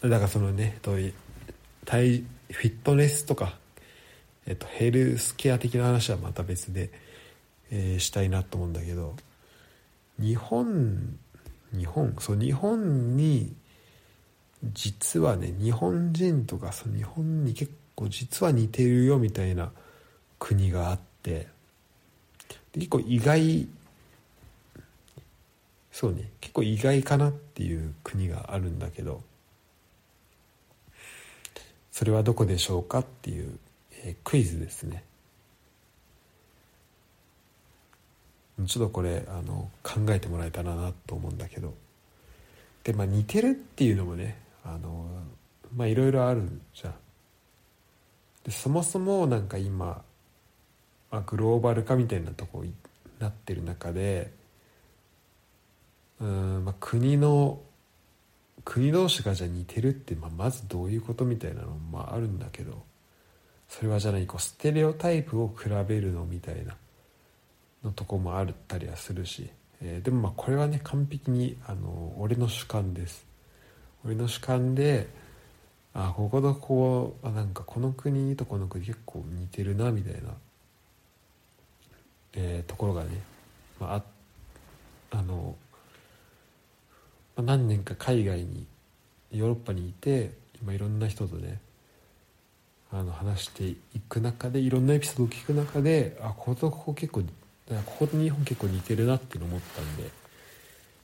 [0.01, 1.13] だからそのねフィ
[1.85, 3.57] ットネスとか、
[4.45, 6.91] えっと、ヘルスケア的な話はまた別で、
[7.71, 9.15] えー、したいなと思うんだけど
[10.19, 11.17] 日本
[11.73, 12.15] 日本？
[12.19, 13.53] そう日本に
[14.73, 19.71] 実はね日本人とかその日本に結構実は似てるよみたいな
[20.39, 21.47] 国があって
[22.73, 23.67] 結構意外
[25.91, 29.21] そうね結構意外かなっていう国があるんだけど
[31.91, 33.57] それはどこでしょうかっていう、
[34.03, 35.03] えー、クイズですね。
[38.65, 41.73] ちょっとこれあの考えてもらえたらなと思うんだけど。
[42.85, 45.07] でまあ似てるっていうのもねあの
[45.75, 46.93] まあいろいろあるじゃん。
[48.45, 50.03] でそもそもなんか今、
[51.09, 52.73] まあ、グローバル化みたいなとこに
[53.17, 54.31] なってる中で
[56.21, 57.59] うん、まあ、国の
[58.63, 62.83] 国同士がじゃ似てるって、まあ、まずどういうことみたいなのもまああるんだけど
[63.67, 66.75] それはじゃないこうステレオタイプを比べるのみたいな。
[67.85, 69.49] のとこもあったりはするし、
[69.81, 73.25] えー、でもまあこれはね完璧にあの俺の主観です。
[74.03, 75.07] 俺の主観で
[75.93, 80.19] あこことここあなんかこの国とこの国結構似てるなみたいな、
[82.33, 83.09] えー、ところがね、
[83.79, 85.55] まあ、あの
[87.37, 88.65] 何年か海外に
[89.31, 91.59] ヨーロッパにいて今いろんな人とね
[92.91, 97.23] あの話していく中でいろんなエピソードを聞く中であこことここ結構
[97.67, 100.09] だからここと日本結構似てるなっていうの思ったんで、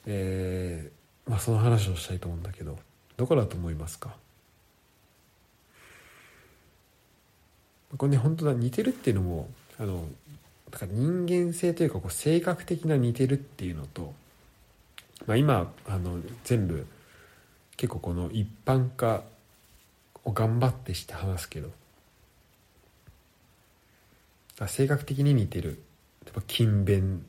[0.06, 2.78] えーまあ、その話をしたいと思うんだけど
[3.18, 4.16] どこだと思いますか？
[7.98, 10.06] これね本当だ似てるっていうのもあの
[10.70, 14.14] だから人間性というかこう性格的な似てるっていうのと
[15.28, 16.88] まあ、今あの全部
[17.78, 19.22] 結構この一般化
[20.24, 21.70] を頑張ってして話すけど
[24.68, 25.80] 性格的に似てる。
[26.26, 27.26] 例えば勤勉。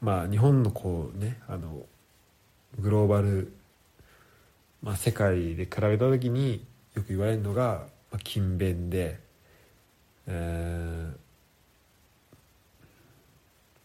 [0.00, 1.86] まあ日本のこうねあの
[2.78, 3.52] グローバル、
[4.82, 9.18] まあ、世界で比べた時によく言われるのが、まあ、勤勉で、
[10.26, 11.24] えー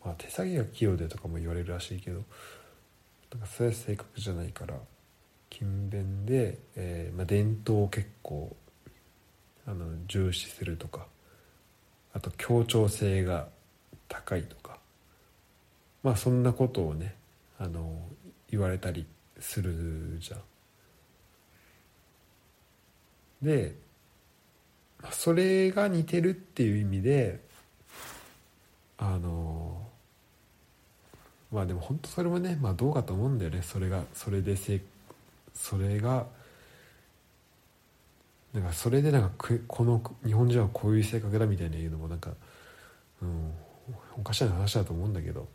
[0.05, 2.23] まあ、手先が器用でとかも言われるらしいけど
[3.31, 4.75] なんかそういう性格じゃないから
[5.49, 8.55] 勤勉で、えーまあ、伝統を結構
[9.67, 11.05] あの重視するとか
[12.13, 13.47] あと協調性が
[14.09, 14.77] 高いとか。
[16.03, 17.15] まあそんなことをね
[17.57, 18.01] あの
[18.49, 19.05] 言われたり
[19.39, 20.41] するじゃん。
[23.41, 23.75] で、
[25.11, 27.39] それが似てるっていう意味で
[28.97, 29.87] あの
[31.51, 33.61] まあでも本当それもね、まあ、どうかと思うんだよね。
[33.61, 34.81] それがそれでせ
[35.53, 36.25] それが
[38.53, 39.29] なんかそれでなんか
[39.67, 42.31] この日本人はこういう性格だみたいな言うのもなんか、
[43.21, 43.51] うん、
[44.17, 45.47] おかしな話だと思うんだけど。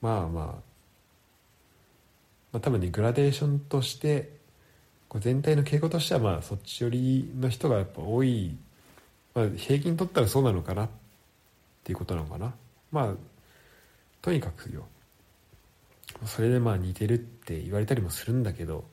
[0.00, 0.52] まあまあ、ま
[2.54, 4.36] あ、多分ねグラデーションとして
[5.08, 8.56] こう全体の傾向としてはまあそっち寄りの人がやっぱ多い、
[9.34, 10.88] まあ、平均取ったらそうなのかなっ
[11.84, 12.54] ていうことなのかな。
[12.92, 13.14] まあ
[14.22, 14.86] とにかくよ。
[16.24, 18.84] それでまあ似てるって言われたりもするんだけど、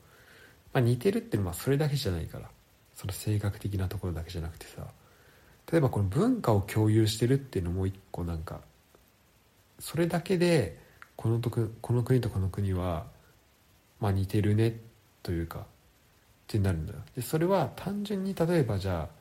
[0.72, 2.48] まあ、似てるってまあそれだけじゃないから。
[2.96, 4.86] その性格的なところだけじゃなくてさ。
[5.70, 8.60] 例えばこの文化を共有してるっていうのも一個なんか
[9.78, 10.78] それだけで
[11.16, 13.06] このとくこの国とこの国は
[14.00, 14.76] まあ似てるね
[15.22, 15.62] というかっ
[16.46, 17.00] てなるんだよ。
[17.16, 19.14] でそれは単純に例えばじゃあ、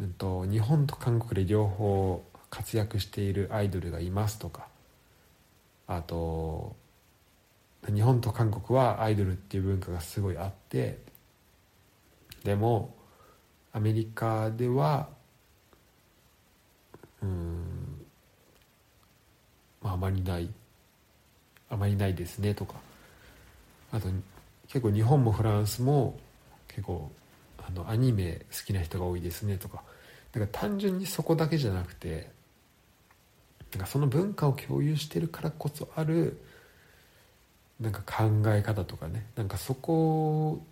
[0.00, 4.68] うんと日本と韓国で両方活躍しているアイドルがいますとか
[5.86, 6.74] あと
[7.86, 10.98] 日本と韓国はアイドルっていう文化がすごいあって
[12.44, 12.94] でも
[13.72, 15.08] アメリカでは
[17.24, 18.06] うん。
[19.82, 20.48] まああまりない。
[21.70, 22.74] あまりないですねとか。
[23.92, 24.08] あと
[24.68, 26.18] 結構日本もフランスも
[26.68, 27.10] 結構
[27.58, 29.82] あのアニメ好きな人が多いですねとか。
[30.32, 32.30] だから単純にそこだけじゃなくて
[33.72, 36.40] なんかその文化を共有してるからこそある
[37.80, 39.26] なんか考え方とかね。
[39.36, 40.62] なんかそこ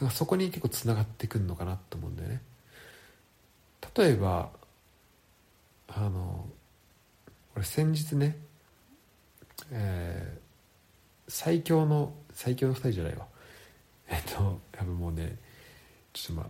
[0.00, 2.40] なんかそこに結構つながってくるのかなと思うんだよね。
[3.96, 4.50] 例えば
[5.88, 6.48] あの
[7.54, 8.36] 俺先日ね
[9.70, 13.26] えー、最強の最強の2人じゃないわ。
[14.08, 15.36] えっとやっぱもうね
[16.12, 16.46] ちょっとまあ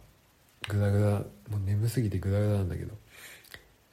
[0.69, 1.07] グダグダ
[1.57, 2.95] もう眠すぎてグダグダなんだけど。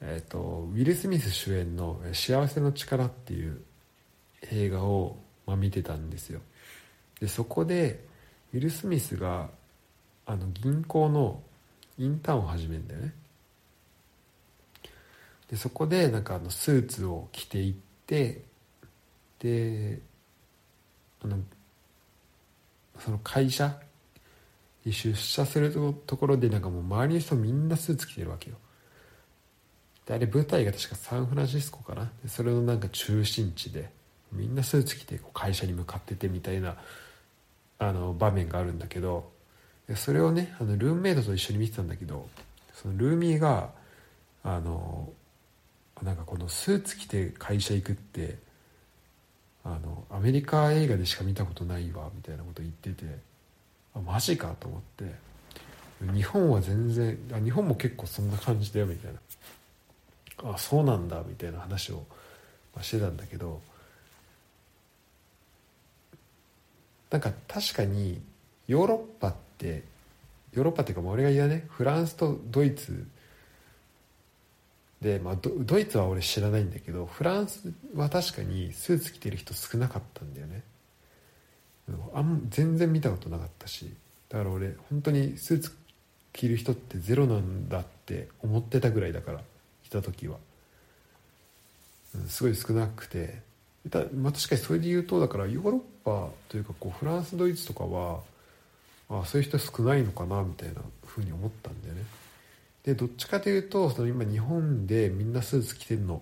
[0.04, 3.62] えっとウィル・スミス主演の「幸せの力」っていう
[4.50, 5.16] 映画を、
[5.46, 6.40] まあ、見てたんですよ。
[7.20, 8.04] でそこで
[8.52, 9.48] ウィル・スミスが
[10.26, 11.40] あの銀行の
[11.98, 13.14] インターンを始めるんだよね。
[15.52, 17.74] でそこでなんかあのスーツを着ていっ
[18.06, 18.40] て
[19.38, 20.00] で
[21.22, 21.36] あの
[22.98, 23.78] その会社
[24.86, 25.70] に出社する
[26.06, 28.56] ところでなんかもう周りの人みんなスーツ着てるわけよ。
[30.06, 32.10] であれ舞台が確かサンフランシスコかな。
[32.22, 33.90] でそれのなんか中心地で
[34.32, 36.76] みんなスーツ着てこう会社に向かっててみたいな
[37.78, 39.30] あの場面があるんだけど
[39.86, 42.26] でそれをねあのルームメイトと一緒に見てたんだけど
[42.72, 43.68] そのルーミーが
[44.42, 45.10] あの
[46.02, 48.36] なんかこのスーツ着て会社行くって
[49.64, 53.18] あのアメリカ映画でしか見たことないわみたいなこと言ってて
[53.94, 55.14] あマジかと思って
[56.12, 59.18] 日本は全然あ日本も結構そんな感じだよみたいな。
[60.44, 62.04] あそうなんだみたいな話を
[62.80, 63.60] してたんだけど
[67.10, 68.20] なんか確かに
[68.66, 69.84] ヨーロッパって
[70.52, 73.06] ヨーロッパっていうか俺が言うねフランスとドイツ
[75.02, 80.62] で、まあ、ドイツは俺知らないんだけどフランスは確かにスーツ着てる人少なかったんだよね。
[82.14, 83.92] あん全然見たことなかったし
[84.28, 85.76] だから俺本当にスーツ
[86.32, 90.36] 着る人ってゼロなんだって思ってたぐらいだからいた時は、
[92.14, 93.40] うん、すごい少なくて。
[93.88, 98.20] だ、まあ、確かにそれで言うとだからヨーロッパというかこうフランスドイツとかは
[99.10, 100.74] あそういう人少ないのかなみたいな
[101.04, 102.02] ふうに思ったんだよね。
[102.84, 106.20] でどっちかというとその今日本でみんなスーツ着てるの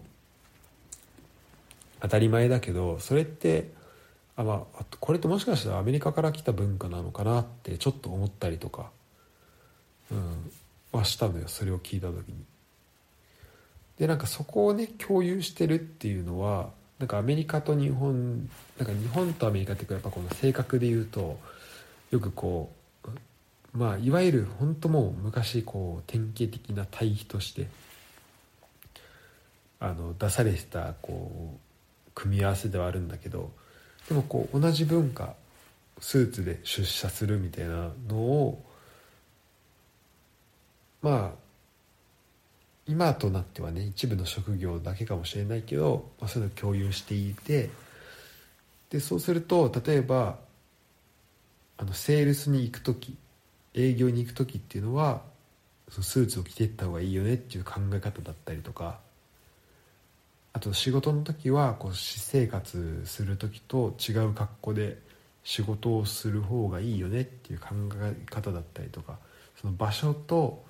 [2.00, 3.70] 当たり前だけどそれって
[4.36, 8.90] あ、まあ、これってもしかしたらアメリカから来た文化なのかなってちょっと思ったりとか、
[10.11, 10.50] うん、
[10.92, 12.44] はしたのよそれを聞いた時に。
[13.98, 18.48] でなんかそこをね共有してるっていうのはなんかアメリカと日本
[18.78, 21.38] なんか日本とアメリカっていうかやっぱこの性格で言うと
[22.11, 22.79] よくこう
[23.72, 27.68] まあいわゆる本当もう昔こう典型的な対比として
[29.78, 33.50] あの出されてたこう組み合わせではあるんだけど
[34.08, 35.34] でもこう同じ文化
[36.00, 38.64] スーツで出社するみたいなのを
[41.02, 41.50] まあ
[42.86, 47.70] 今となってはね一部の職業だけかもしれないけど、まあ、そういうのを共有していて
[48.90, 50.38] でそうすると例えば
[51.78, 53.16] あのセールスに行く時
[53.74, 55.22] 営業に行く時っていうのは
[55.88, 58.98] そのスーツを着ていった方がいいよねっていう考え方だったりとか
[60.52, 64.98] あと仕事の時はこう私生活する時と違う格好で
[65.44, 67.68] 仕事をする方がいいよねっていう考
[68.02, 69.18] え方だったりとか
[69.60, 70.64] その場所と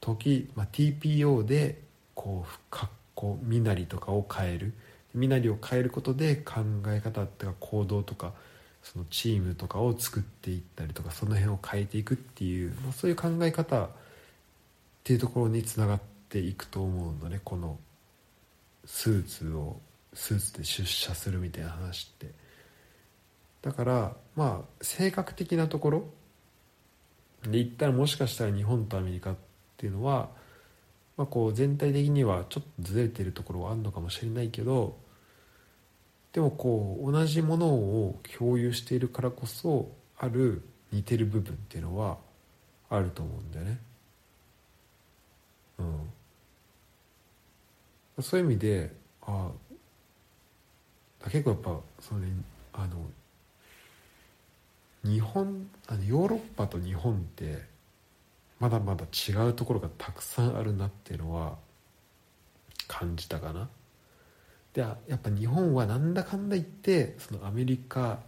[0.00, 1.80] 時、まあ、TPO で
[2.14, 4.74] こう格好身なりとかを変える。
[5.14, 8.32] 身なりを変えることで考え方とか行動とか
[8.92, 13.88] そのチームとかを作っていったりとかその辺を変えていくっていう、まあ、そういう考え方っ
[15.04, 17.78] ていうところにつながっていくと思うのねこの
[18.86, 19.78] スーツを
[20.14, 22.32] スーツで出社するみたいな話って。
[23.60, 26.04] だからまあ性格的なところ
[27.42, 29.36] で言ったらもしかしたら日本とアメリカっ
[29.76, 30.30] ていうのは、
[31.16, 34.96] まあ、こう全体的にはちょっとずれてるところはあるのかもしれないけど
[36.32, 40.62] でもこう同じものを共有しているからこそある
[40.92, 42.18] 似てる部分っていうのは
[42.90, 43.78] あると思うんだよね。
[48.16, 49.50] うん、そういう意味であ
[51.24, 52.28] 結構やっぱその、ね、
[52.72, 52.96] あの
[55.04, 57.62] 日本あのヨーロッパと日本って
[58.58, 61.56] まだまだ違うところがたくさんあるなっていうのは
[62.88, 63.68] 感じたかな。
[64.78, 68.20] でやっぱ日本はなんだかんだ言ってそのアメリカ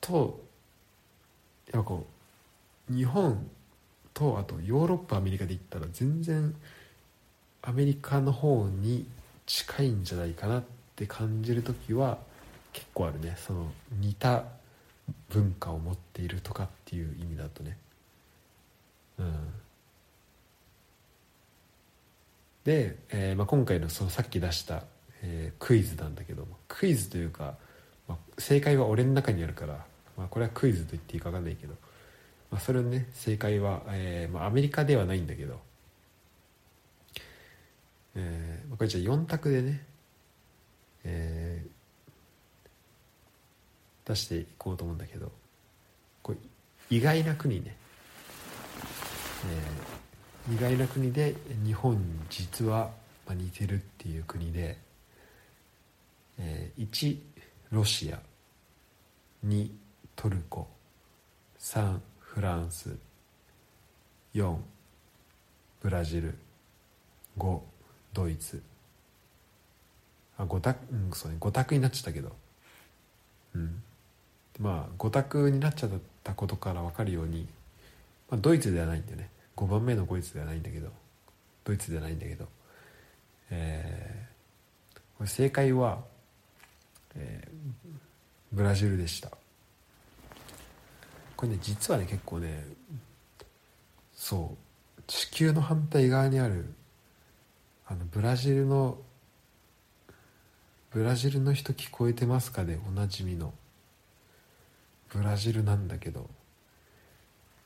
[0.00, 0.40] と
[1.72, 2.06] やっぱこ
[2.88, 3.44] う日本
[4.14, 6.54] とあとヨーロッパアメリカで言ったら全然
[7.62, 9.04] アメリカの方に
[9.46, 10.62] 近いんじゃないかなっ
[10.94, 12.18] て感じる時は
[12.72, 13.34] 結構あるね。
[13.36, 13.66] その
[13.98, 14.44] 似た
[15.30, 17.76] 文化を持っているとかっていう意味だとね。
[19.18, 19.34] うん。
[22.62, 24.84] で、えーまあ、今回のそのさっき出した、
[25.22, 27.54] えー、クイズなんだけどもクイズというか、
[28.08, 29.84] まあ、正解は俺の中にあるから、
[30.16, 31.74] まあ、これはクイズと言っていいか分かんないけど、
[32.50, 35.58] まあ、それのね正解は、えーまあ、アメリカではないんだけど、
[38.14, 39.82] えーまあ、これじゃあ4択でね、
[41.04, 45.32] えー、出していこうと思うんだけど
[46.22, 46.38] これ
[46.90, 47.76] 意外な国ね、
[49.50, 49.96] えー
[50.48, 51.98] 意外な国で日本
[52.30, 52.90] 実は
[53.28, 54.78] 似てるっていう国で、
[56.38, 57.18] えー、1
[57.70, 58.18] ロシア。
[59.46, 59.70] 2
[60.14, 60.68] トルコ。
[61.58, 62.96] 3フランス。
[64.34, 64.56] 4
[65.80, 66.34] ブラジル。
[67.38, 67.60] 5
[68.12, 68.62] ドイツ。
[70.38, 71.38] あ5択うんそうね。
[71.40, 72.32] 5択になっちゃったけど。
[73.54, 73.82] うん。
[74.58, 75.90] まあ5択になっちゃっ
[76.22, 77.48] たことから分かるように、
[78.30, 79.30] まあ、ドイツではないんだよね。
[79.56, 80.88] 5番目のドイツではないんだけど。
[81.64, 82.46] ドイツではないんだけど。
[83.50, 86.04] えー、これ正解は、
[87.16, 87.52] えー、
[88.52, 89.30] ブラジルでした。
[91.36, 92.66] これね実はね結構ね
[94.14, 94.56] そ
[94.98, 96.72] う地球の反対側にある
[97.86, 98.98] あのブラジルの
[100.90, 103.52] ブラジルの人聞こえてますかでおなじみの。
[105.12, 106.30] ブラジルなんだけど。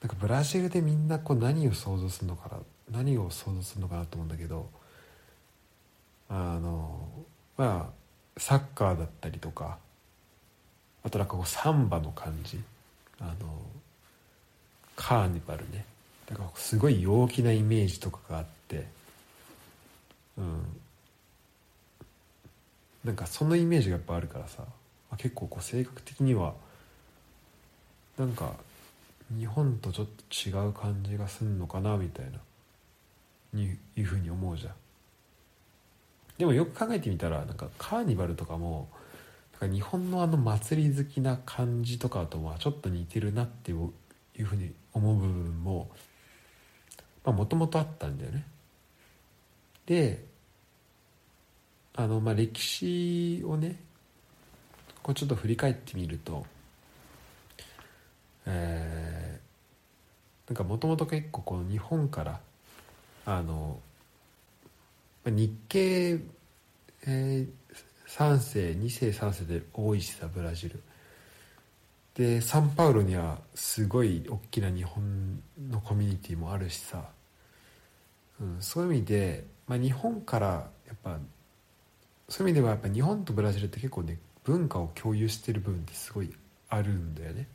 [0.02, 2.48] なんかブラジルでみんなこう何を想像するのか
[2.90, 4.68] な何を想像するのかなと思うんだけど。
[6.28, 7.08] あの
[7.56, 7.99] まあ
[8.40, 9.76] サッカーだったりとか
[11.04, 12.60] あとなんかこうサンバの感じ。
[13.20, 13.60] あの
[14.96, 15.84] カーニバルね。
[16.26, 18.86] だからすごい陽気なイメージとかがあって。
[20.36, 20.62] うん。
[23.04, 24.64] なんかそのイメージがやっぱあるからさ。
[25.16, 26.54] 結構こう性格的には
[28.16, 28.52] なんか
[29.36, 32.32] 日本とちょっと違う感じがすんのかなみたいな。
[33.52, 34.74] にいうふうに思うじゃん。
[36.40, 38.88] でもよく考えてみたらなんかカーニバルとかも
[39.60, 45.90] なんか日本のあの祭り好きな感じとかとはちょっと似てるなっていうふうに思う部分も
[47.26, 48.46] もともとあったんだよね。
[49.84, 50.24] で
[51.94, 53.76] あのまあ歴史をね
[55.02, 56.46] こうちょっと振り返ってみると
[58.46, 62.40] えー、なんかもともと結構この日本から
[63.26, 63.78] あの
[65.30, 66.20] 日系、
[67.06, 67.48] えー、
[68.06, 70.82] 3世2世3世で多いしさブラジル。
[72.14, 77.04] でサンパウロにはすごい大きな日本のコミュニティもあるしさ、
[78.40, 81.18] うん、そういう意味で、まあ、日本からやっぱ
[82.28, 86.34] そういう意味ではやっぱ日本とブラジルって結構ね文化を共有してる部分ってすごい
[86.68, 87.46] あるんだよね。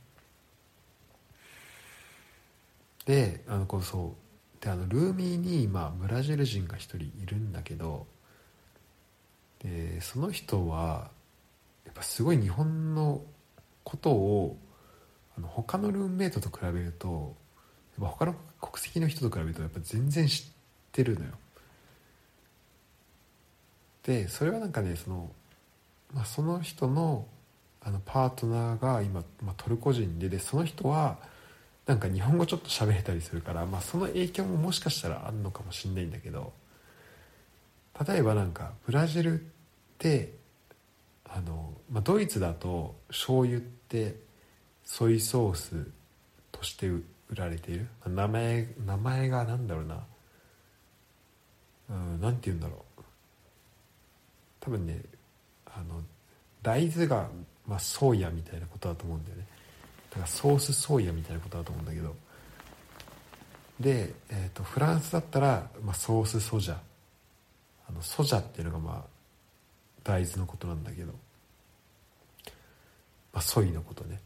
[3.05, 4.24] であのこうそう
[4.65, 8.07] であのルーミーに今ブラジル人が一人いるんだけど
[9.61, 11.11] でその人は
[11.85, 13.21] やっぱすごい日本の
[13.83, 14.57] ことを
[15.37, 17.35] あの他のルームメイトと比べると
[17.99, 20.51] やっぱ他の国籍の人と比べるとやっぱ全然知っ
[20.91, 21.31] てるのよ。
[24.01, 25.29] でそれはなんかねその,、
[26.11, 27.27] まあ、その人の
[27.81, 31.19] あのパートナーが今、まあ、トルコ人ででその人は
[31.85, 36.51] なんか日本語ちょっと喋れたりするから、まあ、その影響ももしかしたらあるのかもしんないんだけど
[38.07, 39.43] 例えばなんかブラジルっ
[39.99, 40.33] て
[41.25, 44.15] あの、まあ、ドイツだと醤油って
[44.83, 45.87] ソイソース
[46.51, 47.87] として売られている。
[48.05, 50.03] 名前名前が何だろうな。
[51.89, 53.01] うん何て言うんだろう。
[54.59, 55.01] 多分ね
[55.65, 56.01] あの
[56.61, 57.29] 大豆が、
[57.67, 59.47] まあ、ソーヤみたいなことだと思うんだよね。
[60.15, 62.15] からソースソーヤみたいなことだと思うんだけど。
[63.79, 66.77] で、えーと、フランスだったら、まあ、ソースソジャ。
[67.87, 69.15] あのソジャっていうのがまあ
[70.03, 71.11] 大豆のことなんだけど、
[73.31, 74.19] まあ、ソイのことね。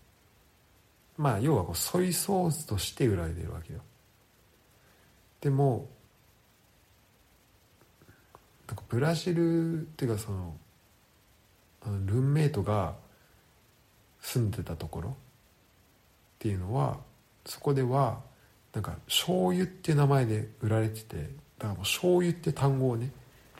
[1.17, 3.81] まあ要はこうソイソースとして売られてるわけよ。
[5.41, 5.89] でも
[8.67, 10.55] なんかブラジルっていうかその
[11.81, 12.93] あのルーメイトが
[14.21, 15.17] 住んでたところ。
[16.39, 16.97] っていうのは
[17.45, 18.21] そこでは
[18.73, 21.29] なんか醤油っていう名前で売られててだか
[21.59, 23.11] らもう醤油って単語をね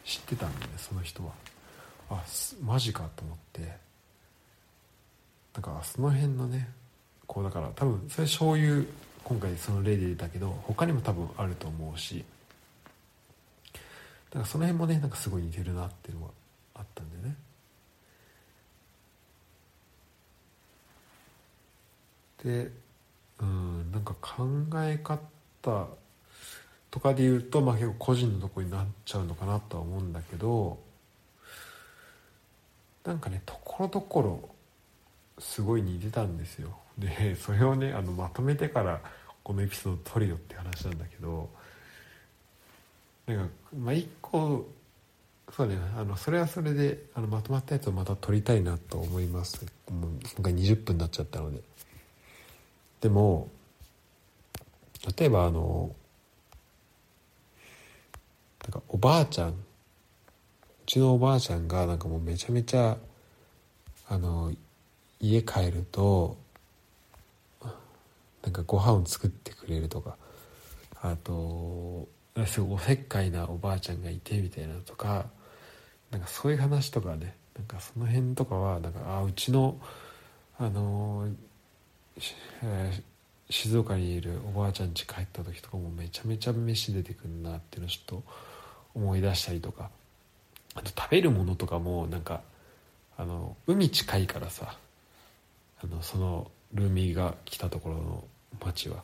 [0.05, 1.32] 知ってたんだよねその人は。
[2.09, 2.23] あ
[2.63, 3.77] マジかと思って。
[5.53, 6.69] だからその辺のね
[7.27, 8.82] こうだから多分それ醤油
[9.25, 12.23] 今回その例で出たけど他にも多分あると思うし。
[13.73, 16.30] だからその辺もねなんかすごい似てるなっていうのは
[16.75, 17.36] あったんだよね。
[22.43, 22.71] で
[23.41, 25.19] うんなんか考え方
[26.91, 30.79] とかで言うと、まあ、結構個人のとこになっちゃうのかなとは思うんだけど
[33.05, 34.49] なんかねところどころ
[35.39, 36.77] すごい似てたんですよ。
[36.97, 38.99] でそれをねあのまとめてから
[39.41, 41.49] このエピソード撮るよって話なんだけど
[43.25, 44.67] なんかまあ一個
[45.55, 49.65] そうねあのそれはそれであのまとまったやつをまた撮りたいなと思います。
[49.89, 51.61] もう今回20分になっちゃったので。
[53.02, 53.50] でも
[55.18, 55.95] 例えばあの
[58.64, 59.54] なんかおばあちゃんう
[60.86, 62.97] ちのおばあちゃんがなんかもうめちゃめちゃ
[64.10, 64.52] あの
[65.20, 66.38] 家帰ると
[68.43, 70.18] なんかご飯を作ってくれるとか
[71.02, 72.08] あと
[72.45, 75.26] すごいおせっかいなおばあちゃんがいてみたいなとか
[76.12, 79.78] なんかそういう話とかねなんかその辺とかはなんかあうちの
[80.58, 81.28] あの
[82.63, 88.24] えー、静岡にいるおばあちゃん家帰った時とかもめちゃめちゃ飯出てくんなっていうのをちょっと
[88.93, 89.89] 思い出したりとか。
[90.76, 92.41] あと食べるものとかもなんか
[93.17, 94.78] あの海近いからさ
[95.84, 98.24] あのそのルーミーが来たところの
[98.63, 99.03] 町は。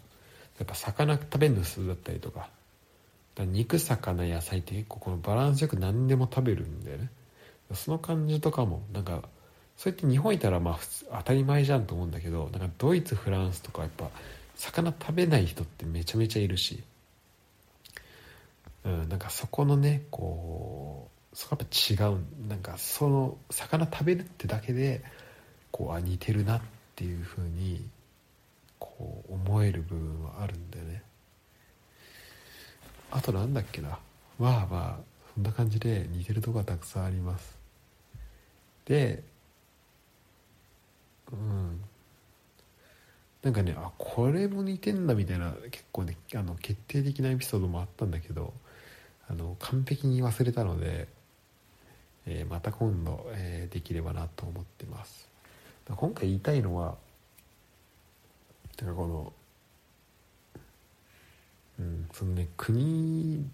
[0.57, 2.49] やっぱ魚食べるの普通だったりとか。
[3.38, 7.09] 肉魚野菜って結構このバランスよく何でも食べるんだよね。
[7.74, 9.24] その感じとかもなんか
[9.78, 10.80] そうやって日本いたらまあ
[11.19, 14.09] 当たり前じゃんと思うんだけどなんかドイツフランスとかやっぱ
[14.55, 16.82] 魚食べない人ってめちゃめちゃいるし、
[18.86, 22.19] うん、なんかそこのねこうそこやっぱ違う。
[22.47, 25.03] なんかその魚食べるってだけで
[25.71, 26.61] こうあ似てるなっ
[26.95, 27.86] ていうふうに
[28.80, 31.03] こう思える部分はあるんだよね。
[33.11, 33.99] あとなんだっけな。
[34.39, 34.99] まあまあ
[35.34, 37.57] そんな感じで似てるとこがたくさんあります。
[38.86, 39.21] で
[41.32, 41.82] うん。
[43.45, 48.53] なんかねあこれも似てんだみたいな結構ねあの決定的なエピソードもあったんだけど
[49.30, 51.07] あの完璧に忘れたので、
[52.26, 55.30] えー、また今度、えー、できればなと思ってます。
[55.88, 56.95] 今回言いたいのは
[58.76, 59.34] てかこの
[61.80, 63.45] うんそのね国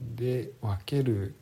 [0.00, 1.36] で分ける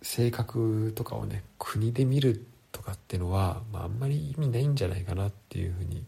[0.00, 2.53] 性格とかをね国で見ると
[2.84, 6.04] かっていうのは、まあ、あんまり意味ないんじゃないかなっていうふうに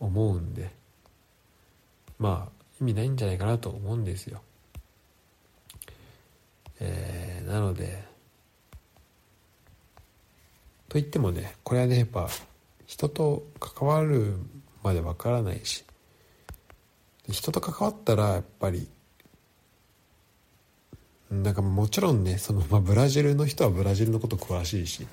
[0.00, 0.70] 思うんで
[2.18, 4.40] まあ意味ないんじゃないかなと思うんですよ。
[6.80, 8.04] えー、なので
[10.88, 12.28] と言ってもねこれはねやっぱ
[12.86, 14.36] 人と関わる
[14.82, 15.84] までわからないし
[17.28, 18.88] 人と関わったらやっぱり
[21.30, 25.06] なんかもちろんねその、まあ、ブラジルの人はブラジルのこと詳しいし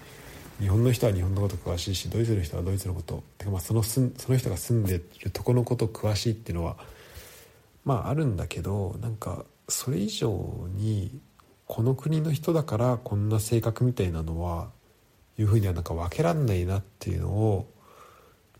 [0.59, 6.77] 日本の人は日本のこと詳しいしドイツの人はドイツのことてかまあそのその人が住んでるとこのこと詳しいっていうのは
[7.83, 11.19] まああるんだけどなんかそれ以上に
[11.67, 14.69] この国の人だからこんな性格みたいなのは
[15.37, 17.67] いうふうにはなんか分けらんないなっていうのを、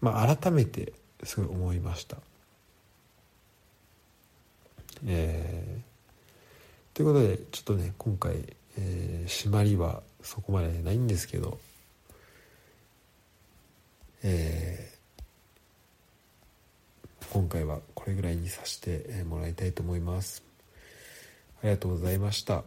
[0.02, 0.94] まあ、改めて
[1.24, 2.18] すごい思いました。
[5.06, 8.34] えー、ということでちょっとね今回、
[8.78, 11.60] えー、締まりはそこまでないんですけど、
[14.28, 20.44] えー、今回はこれぐらいにさせてもらいたいと思います。
[21.62, 22.64] ありがとうございました。